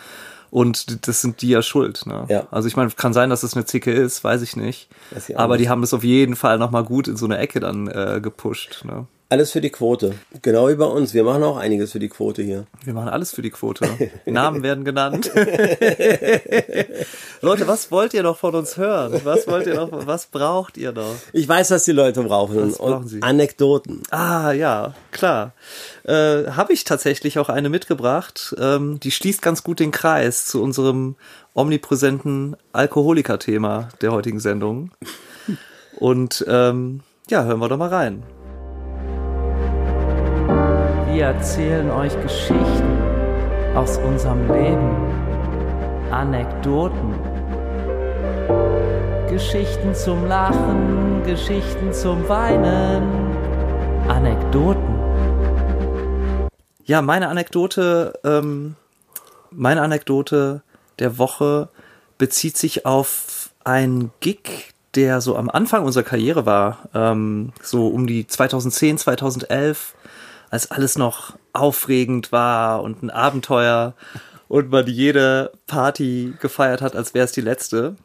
[0.49, 2.05] Und das sind die ja schuld.
[2.05, 2.25] Ne?
[2.29, 2.47] Ja.
[2.51, 4.87] Also ich meine, kann sein, dass es eine Zicke ist, weiß ich nicht.
[5.15, 5.65] Ich Aber nicht.
[5.65, 8.85] die haben das auf jeden Fall nochmal gut in so eine Ecke dann äh, gepusht.
[8.85, 9.07] Ne?
[9.29, 10.13] Alles für die Quote.
[10.41, 11.13] Genau wie bei uns.
[11.13, 12.65] Wir machen auch einiges für die Quote hier.
[12.83, 13.87] Wir machen alles für die Quote.
[14.25, 15.29] Namen werden genannt.
[17.41, 19.19] Leute, was wollt ihr noch von uns hören?
[19.25, 20.07] Was wollt ihr noch?
[20.07, 21.15] Was braucht ihr noch?
[21.33, 22.71] Ich weiß, was die Leute brauchen.
[22.71, 23.21] Was brauchen sie?
[23.21, 24.01] Anekdoten.
[24.11, 25.53] Ah, ja, klar.
[26.03, 28.55] Äh, Habe ich tatsächlich auch eine mitgebracht.
[28.59, 31.15] Ähm, die schließt ganz gut den Kreis zu unserem
[31.53, 34.91] omnipräsenten Alkoholiker-Thema der heutigen Sendung.
[35.99, 38.23] Und ähm, ja, hören wir doch mal rein.
[41.17, 43.01] Wir erzählen euch Geschichten
[43.73, 47.15] aus unserem Leben, Anekdoten
[49.27, 53.35] Geschichten zum Lachen, Geschichten zum Weinen,
[54.07, 54.99] Anekdoten.
[56.85, 58.75] Ja, meine Anekdote, ähm,
[59.49, 60.61] meine Anekdote
[60.99, 61.69] der Woche
[62.19, 68.05] bezieht sich auf einen Gig, der so am Anfang unserer Karriere war, ähm, so um
[68.05, 69.95] die 2010, 2011,
[70.49, 73.93] als alles noch aufregend war und ein Abenteuer
[74.47, 77.95] und man jede Party gefeiert hat, als wäre es die letzte.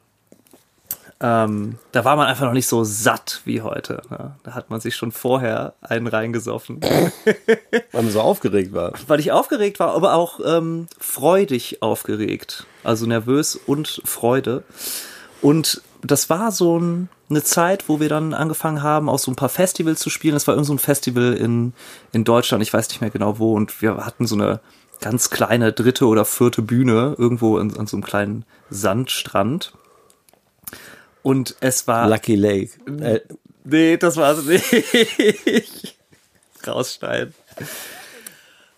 [1.20, 4.02] Ähm, da war man einfach noch nicht so satt wie heute.
[4.10, 4.34] Ne?
[4.42, 6.80] Da hat man sich schon vorher einen reingesoffen
[7.92, 8.92] Weil man so aufgeregt war.
[9.06, 12.66] weil ich aufgeregt war, aber auch ähm, freudig aufgeregt.
[12.82, 14.64] Also nervös und Freude.
[15.40, 19.36] Und das war so ein, eine Zeit, wo wir dann angefangen haben, auch so ein
[19.36, 20.34] paar Festivals zu spielen.
[20.34, 21.72] Das war irgend so ein Festival in,
[22.12, 23.54] in Deutschland, ich weiß nicht mehr genau wo.
[23.54, 24.60] Und wir hatten so eine
[25.00, 29.72] ganz kleine dritte oder vierte Bühne irgendwo in, an so einem kleinen Sandstrand.
[31.22, 32.08] Und es war.
[32.08, 32.70] Lucky Lake.
[33.00, 33.20] Äh,
[33.64, 35.96] Nee, das war es nicht.
[36.66, 37.34] Rausschneiden.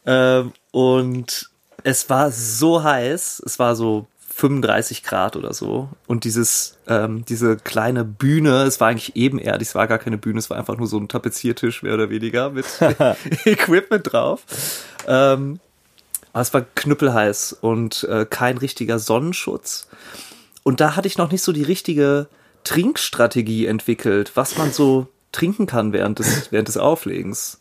[0.06, 1.50] Ähm, und
[1.82, 5.88] es war so heiß, es war so 35 Grad oder so.
[6.06, 10.40] Und dieses, ähm, diese kleine Bühne, es war eigentlich ebenerdig, es war gar keine Bühne,
[10.40, 12.66] es war einfach nur so ein Tapeziertisch, mehr oder weniger, mit
[13.44, 14.42] Equipment drauf.
[15.06, 15.60] Ähm,
[16.32, 19.86] aber es war knüppelheiß und äh, kein richtiger Sonnenschutz.
[20.64, 22.26] Und da hatte ich noch nicht so die richtige
[22.64, 27.60] Trinkstrategie entwickelt, was man so trinken kann während des, während des Auflegens.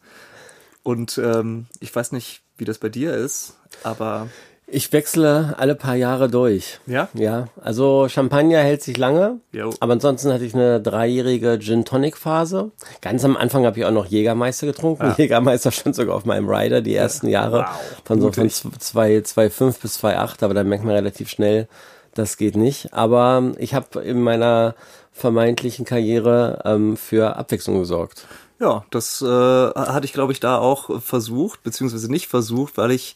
[0.81, 4.29] Und ähm, ich weiß nicht, wie das bei dir ist, aber
[4.67, 6.79] ich wechsle alle paar Jahre durch.
[6.87, 7.09] Ja?
[7.13, 9.71] Ja, also Champagner hält sich lange, Jo.
[9.79, 12.71] aber ansonsten hatte ich eine dreijährige Gin Tonic Phase.
[13.01, 15.13] Ganz am Anfang habe ich auch noch Jägermeister getrunken.
[15.17, 17.67] Jägermeister stand sogar auf meinem Rider die ersten Jahre
[18.05, 21.67] von so von 2,5 bis 2,8, aber dann merkt man relativ schnell,
[22.15, 22.93] das geht nicht.
[22.93, 24.75] Aber ich habe in meiner
[25.11, 28.27] vermeintlichen Karriere ähm, für Abwechslung gesorgt.
[28.59, 33.13] ja, das äh, hatte ich, glaube ich, da auch versucht, beziehungsweise nicht versucht, weil ich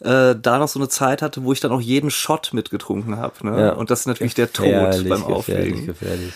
[0.00, 3.46] äh, da noch so eine Zeit hatte, wo ich dann auch jeden Shot mitgetrunken habe.
[3.46, 3.60] Ne?
[3.60, 3.72] Ja.
[3.72, 5.86] Und das ist natürlich der Tod Gefährlich, beim gefährlich, Auflegen.
[5.86, 6.32] gefährlich.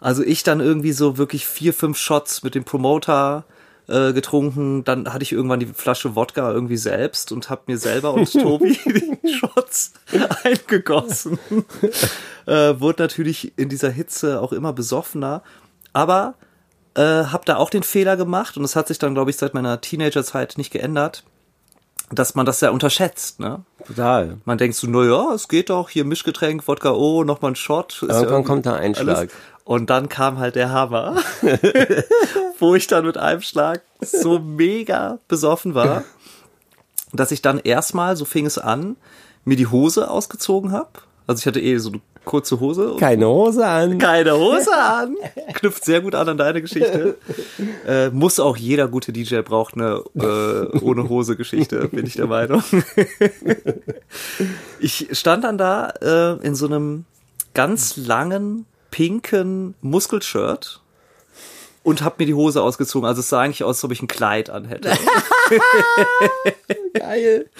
[0.00, 3.44] Also ich dann irgendwie so wirklich vier, fünf Shots mit dem Promoter
[3.88, 4.84] äh, getrunken.
[4.84, 8.78] Dann hatte ich irgendwann die Flasche Wodka irgendwie selbst und habe mir selber und Tobi
[9.22, 9.92] die Shots
[10.42, 11.38] eingegossen.
[12.46, 15.42] äh, wurde natürlich in dieser Hitze auch immer besoffener.
[15.92, 16.34] Aber
[16.96, 19.54] äh, habe da auch den Fehler gemacht und es hat sich dann, glaube ich, seit
[19.54, 21.24] meiner Teenagerzeit nicht geändert,
[22.18, 23.40] dass man das ja unterschätzt.
[23.40, 23.64] Ne?
[23.86, 24.38] Total.
[24.44, 27.98] Man denkt so, na ja, es geht doch, hier Mischgetränk, Wodka, oh, nochmal ein Shot.
[28.02, 29.16] Ja Irgendwann irgendwie kommt der Einschlag.
[29.16, 29.32] alles.
[29.64, 31.16] Und dann kam halt der Hammer,
[32.58, 36.04] wo ich dann mit einem Schlag so mega besoffen war,
[37.12, 38.96] dass ich dann erstmal, so fing es an,
[39.44, 40.90] mir die Hose ausgezogen habe.
[41.26, 43.98] Also ich hatte eh so eine kurze Hose Keine Hose an.
[43.98, 45.16] keine Hose an.
[45.54, 47.16] Knüpft sehr gut an an deine Geschichte.
[47.86, 52.26] Äh, muss auch jeder gute DJ braucht eine äh, ohne Hose Geschichte, bin ich der
[52.26, 52.62] Meinung.
[54.80, 57.04] ich stand dann da äh, in so einem
[57.54, 60.80] ganz langen pinken Muskelshirt
[61.82, 63.06] und habe mir die Hose ausgezogen.
[63.06, 64.92] Also es sah eigentlich aus, als ob ich ein Kleid anhätte.
[66.94, 67.50] Geil.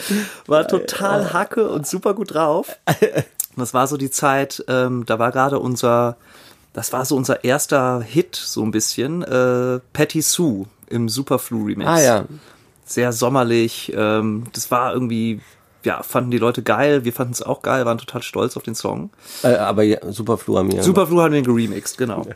[0.46, 2.76] War total hacke und super gut drauf.
[3.56, 6.16] Und das war so die Zeit, ähm, da war gerade unser,
[6.72, 11.88] das war so unser erster Hit, so ein bisschen, äh, Patty Sue im Superflu Remix.
[11.88, 12.24] Ah ja.
[12.84, 13.92] Sehr sommerlich.
[13.96, 15.40] Ähm, das war irgendwie,
[15.84, 17.04] ja, fanden die Leute geil.
[17.04, 19.10] Wir fanden es auch geil, waren total stolz auf den Song.
[19.42, 20.82] Äh, aber ja, Superflu haben wir.
[20.82, 22.26] Superflu haben den geremixed, genau.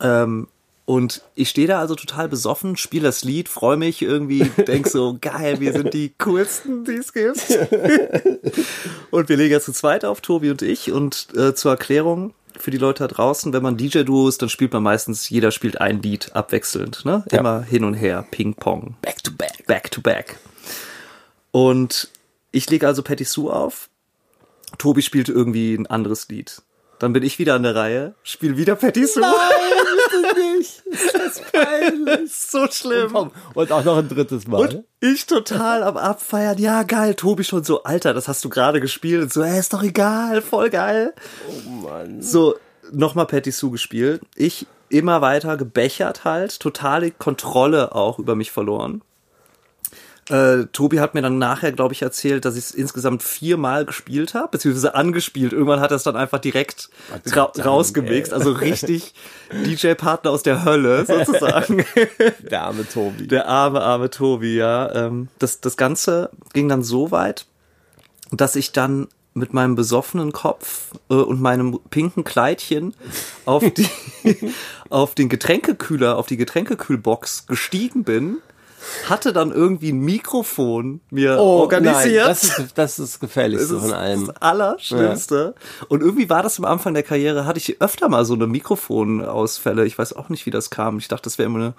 [0.00, 0.48] Ähm,
[0.88, 5.18] und ich stehe da also total besoffen, spiele das Lied, freue mich irgendwie, denk so,
[5.20, 7.46] geil, wir sind die coolsten, die es gibt.
[9.10, 10.90] und wir legen jetzt zu zweit auf, Tobi und ich.
[10.90, 14.72] Und äh, zur Erklärung für die Leute da draußen, wenn man DJ-Duo ist, dann spielt
[14.72, 17.22] man meistens, jeder spielt ein Lied abwechselnd, ne?
[17.30, 17.40] Ja.
[17.40, 18.96] Immer hin und her, Ping-Pong.
[19.02, 19.66] Back to back.
[19.66, 20.38] Back to back.
[21.50, 22.08] Und
[22.50, 23.90] ich lege also Patty Sue auf.
[24.78, 26.62] Tobi spielt irgendwie ein anderes Lied.
[26.98, 29.20] Dann bin ich wieder an der Reihe, spiele wieder Patty Sue.
[29.22, 30.07] nicht.
[31.12, 32.32] Das ist peinlich.
[32.34, 33.30] so schlimm.
[33.54, 34.60] Und auch noch ein drittes Mal.
[34.60, 36.58] Und ich total am Abfeiern.
[36.58, 37.14] Ja, geil.
[37.14, 39.22] Tobi schon so, Alter, das hast du gerade gespielt.
[39.22, 40.40] Und so, ey, ist doch egal.
[40.40, 41.14] Voll geil.
[41.48, 42.22] oh Mann.
[42.22, 42.56] So,
[42.90, 44.22] nochmal Patty Sue gespielt.
[44.34, 46.58] Ich immer weiter gebechert halt.
[46.60, 49.02] Totale Kontrolle auch über mich verloren.
[50.30, 54.34] Äh, Tobi hat mir dann nachher, glaube ich, erzählt, dass ich es insgesamt viermal gespielt
[54.34, 55.52] habe, beziehungsweise angespielt.
[55.52, 56.90] Irgendwann hat er es dann einfach direkt
[57.26, 58.32] ra rausgemixt.
[58.32, 59.14] Also richtig
[59.64, 61.84] DJ-Partner aus der Hölle sozusagen.
[62.50, 63.26] Der arme Tobi.
[63.26, 64.94] Der arme, arme Tobi, ja.
[64.94, 67.46] Ähm, das, das Ganze ging dann so weit,
[68.30, 72.94] dass ich dann mit meinem besoffenen Kopf äh, und meinem pinken Kleidchen
[73.44, 73.88] auf, die,
[74.90, 78.38] auf den Getränkekühler, auf die Getränkekühlbox gestiegen bin,
[79.08, 82.24] hatte dann irgendwie ein Mikrofon mir organisiert.
[82.24, 84.26] Oh, Nein, das, ist, das ist das Gefährlichste Das von ist allem.
[84.26, 85.54] das Allerschlimmste.
[85.88, 89.86] Und irgendwie war das am Anfang der Karriere, hatte ich öfter mal so eine Mikrofonausfälle.
[89.86, 90.98] Ich weiß auch nicht, wie das kam.
[90.98, 91.74] Ich dachte, das wäre immer eine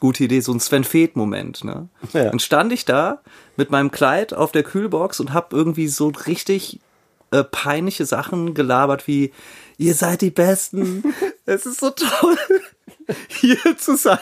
[0.00, 1.64] gute Idee, so ein Sven Feth-Moment.
[1.64, 1.88] Ne?
[2.12, 2.24] Ja.
[2.24, 3.20] Dann stand ich da
[3.56, 6.80] mit meinem Kleid auf der Kühlbox und habe irgendwie so richtig
[7.30, 9.32] äh, peinliche Sachen gelabert wie,
[9.78, 11.02] ihr seid die Besten,
[11.46, 12.36] es ist so toll,
[13.28, 14.18] hier zu sein.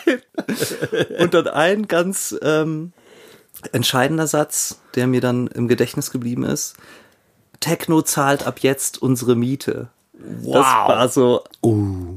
[1.19, 2.93] Und dann ein ganz ähm,
[3.73, 6.75] entscheidender Satz, der mir dann im Gedächtnis geblieben ist.
[7.61, 9.89] Techno zahlt ab jetzt unsere Miete.
[10.45, 11.43] Das war so,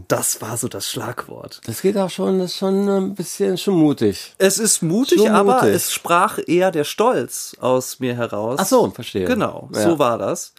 [0.07, 1.61] das war so das Schlagwort.
[1.65, 4.35] Das geht auch schon, das ist schon ein bisschen schon mutig.
[4.37, 5.73] Es ist mutig, Schon aber mutig.
[5.75, 8.57] es sprach eher der Stolz aus mir heraus.
[8.61, 9.25] Ach so, verstehe.
[9.25, 9.81] Genau, Ja.
[9.89, 10.53] so war das.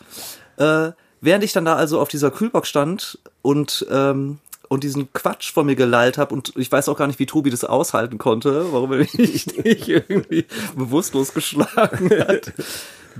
[0.56, 0.90] Äh,
[1.20, 4.38] während ich dann da also auf dieser Kühlbox stand und ähm,
[4.68, 7.50] und diesen Quatsch von mir gelallt habe und ich weiß auch gar nicht, wie Tobi
[7.50, 9.58] das aushalten konnte, warum er mich nicht
[9.88, 10.44] irgendwie
[10.76, 12.52] bewusstlos geschlagen hat,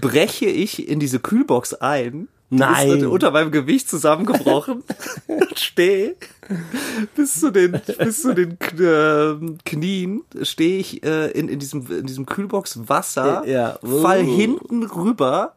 [0.00, 2.28] breche ich in diese Kühlbox ein.
[2.48, 2.98] Nein.
[3.00, 4.84] Ist unter meinem Gewicht zusammengebrochen.
[5.56, 6.14] Stehe
[7.16, 12.06] bis zu den, bis zu den Kn- Knien stehe ich äh, in, in diesem, in
[12.06, 13.78] diesem Kühlbox Wasser, Ja.
[13.82, 14.36] fall Uh.
[14.36, 15.54] hinten rüber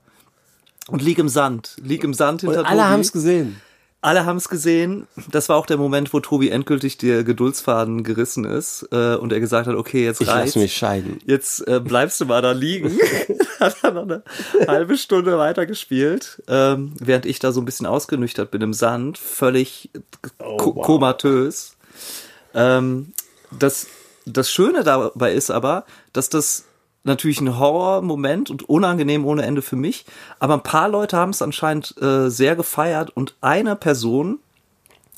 [0.87, 1.75] und lieg im Sand.
[1.83, 3.61] Lieg im Sand hinter Und alle haben es gesehen.
[4.01, 5.07] Alle haben es gesehen.
[5.29, 9.41] Das war auch der Moment, wo Tobi endgültig der Geduldsfaden gerissen ist äh, und er
[9.41, 10.55] gesagt hat, okay, jetzt Ich reicht's.
[10.55, 11.19] lasse mich scheiden.
[11.25, 12.97] Jetzt äh, bleibst du mal da liegen.
[13.59, 14.23] hat er noch eine
[14.67, 19.89] halbe Stunde weitergespielt, ähm, während ich da so ein bisschen ausgenüchtert bin im Sand, völlig
[20.37, 21.75] ko komatös.
[22.53, 23.11] Ähm,
[23.51, 23.87] das,
[24.25, 26.63] das Schöne dabei ist aber, dass das
[27.03, 30.05] natürlich ein Horror-Moment und unangenehm ohne Ende für mich,
[30.39, 34.39] aber ein paar Leute haben es anscheinend äh, sehr gefeiert und eine Person,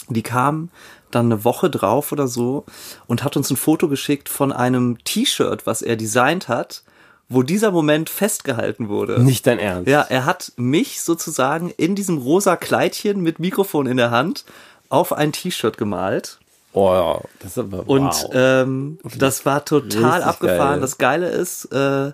[0.09, 0.69] die kam
[1.09, 2.65] dann eine Woche drauf oder so
[3.07, 6.83] und hat uns ein Foto geschickt von einem T-Shirt, was er designt hat,
[7.29, 9.21] wo dieser Moment festgehalten wurde.
[9.21, 9.89] Nicht dein Ernst.
[9.89, 14.45] Ja, er hat mich sozusagen in diesem rosa Kleidchen mit Mikrofon in der Hand
[14.89, 16.39] auf ein T-Shirt gemalt.
[16.73, 18.29] Oh ja, das ist aber Und wow.
[18.33, 20.71] ähm, das war total Richtig abgefahren.
[20.73, 20.79] geil.
[20.81, 22.11] Das Geile ist, äh,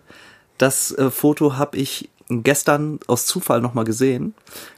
[0.57, 4.33] das äh, Foto habe ich gestern aus Zufall nochmal gesehen.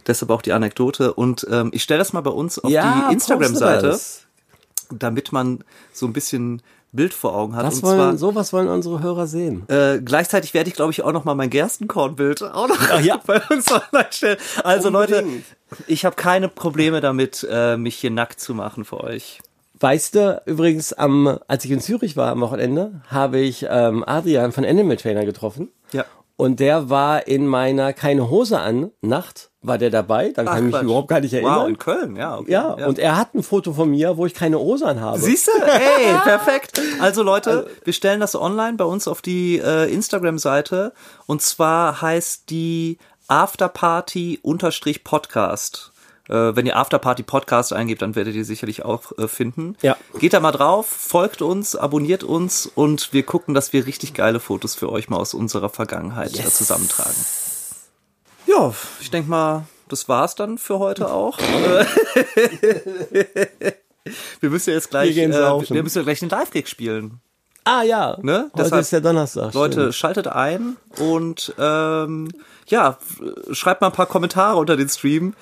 [0.05, 1.13] Deshalb auch die Anekdote.
[1.13, 3.97] Und ähm, ich stelle das mal bei uns auf ja, die Instagram-Seite,
[4.91, 5.63] damit man
[5.93, 6.61] so ein bisschen
[6.91, 7.65] Bild vor Augen hat.
[7.65, 9.63] Das Und wollen, zwar sowas wollen unsere Hörer sehen.
[9.69, 13.17] äh, gleichzeitig werde ich, glaube ich, auch noch mal mein Gerstenkornbild auch noch ja.
[13.25, 14.37] bei uns online stellen.
[14.63, 15.45] Also Leute, Unbedingt.
[15.87, 19.39] ich habe keine Probleme damit, äh, mich hier nackt zu machen für euch.
[19.79, 24.51] Weißt du, übrigens, am, als ich in Zürich war am Wochenende, habe ich ähm, Adrian
[24.51, 25.69] von Animal Trainer getroffen.
[25.93, 26.03] Ja.
[26.35, 30.31] Und der war in meiner keine Hose an Nacht, war der dabei.
[30.33, 30.83] Dann kann ich mich Quatsch.
[30.83, 31.67] überhaupt gar nicht Wow, erinnern.
[31.69, 32.37] in Köln, ja.
[32.37, 32.51] Okay.
[32.51, 35.19] ja, und er hat ein Foto von mir, wo ich keine Hose an habe.
[35.19, 35.51] Siehst du?
[35.65, 36.81] Hey, perfekt.
[37.01, 40.93] Also Leute, wir stellen das online bei uns auf die äh, Instagram-Seite.
[41.25, 45.91] Und zwar heißt die Afterparty-Podcast.
[46.29, 49.75] Äh, wenn ihr Afterparty Podcast eingebt, dann werdet ihr sicherlich auch äh, finden.
[49.81, 49.97] Ja.
[50.19, 54.39] Geht da mal drauf, folgt uns, abonniert uns und wir gucken, dass wir richtig geile
[54.39, 57.15] Fotos für euch mal aus unserer Vergangenheit äh, zusammentragen.
[58.45, 61.37] Ja, ich denke mal, das war's dann für heute auch.
[61.39, 61.85] Äh,
[64.39, 67.19] wir müssen ja jetzt gleich, Wir äh, wir müssen ja gleich den Live-Gig spielen.
[67.65, 68.49] Ah ja, Ne?
[68.53, 69.53] heute Deshalb- ist ja Donnerstag.
[69.53, 69.95] Leute, stimmt.
[69.95, 72.31] schaltet ein und ähm,
[72.67, 72.97] ja,
[73.51, 75.33] schreibt mal ein paar Kommentare unter den Stream.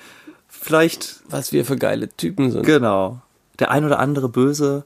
[0.60, 2.66] Vielleicht, was wir für geile Typen sind.
[2.66, 3.20] genau,
[3.58, 4.84] der ein oder andere Böse,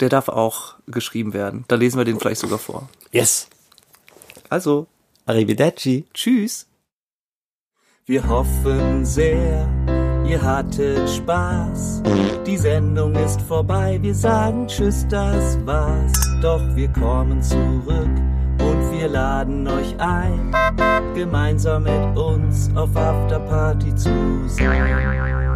[0.00, 1.64] der darf auch geschrieben werden.
[1.68, 2.88] Da lesen wir den vielleicht sogar vor.
[3.12, 3.48] Yes.
[4.48, 4.86] Also,
[5.24, 6.04] Arrivederci.
[6.14, 6.66] tschüss.
[8.04, 9.68] Wir hoffen sehr,
[10.28, 12.02] ihr hattet Spaß.
[12.46, 16.12] Die Sendung ist vorbei, wir sagen Tschüss, das war's.
[16.40, 18.35] Doch wir kommen zurück
[19.06, 20.52] wir laden euch ein,
[21.14, 25.55] gemeinsam mit uns auf Afterparty zu sein.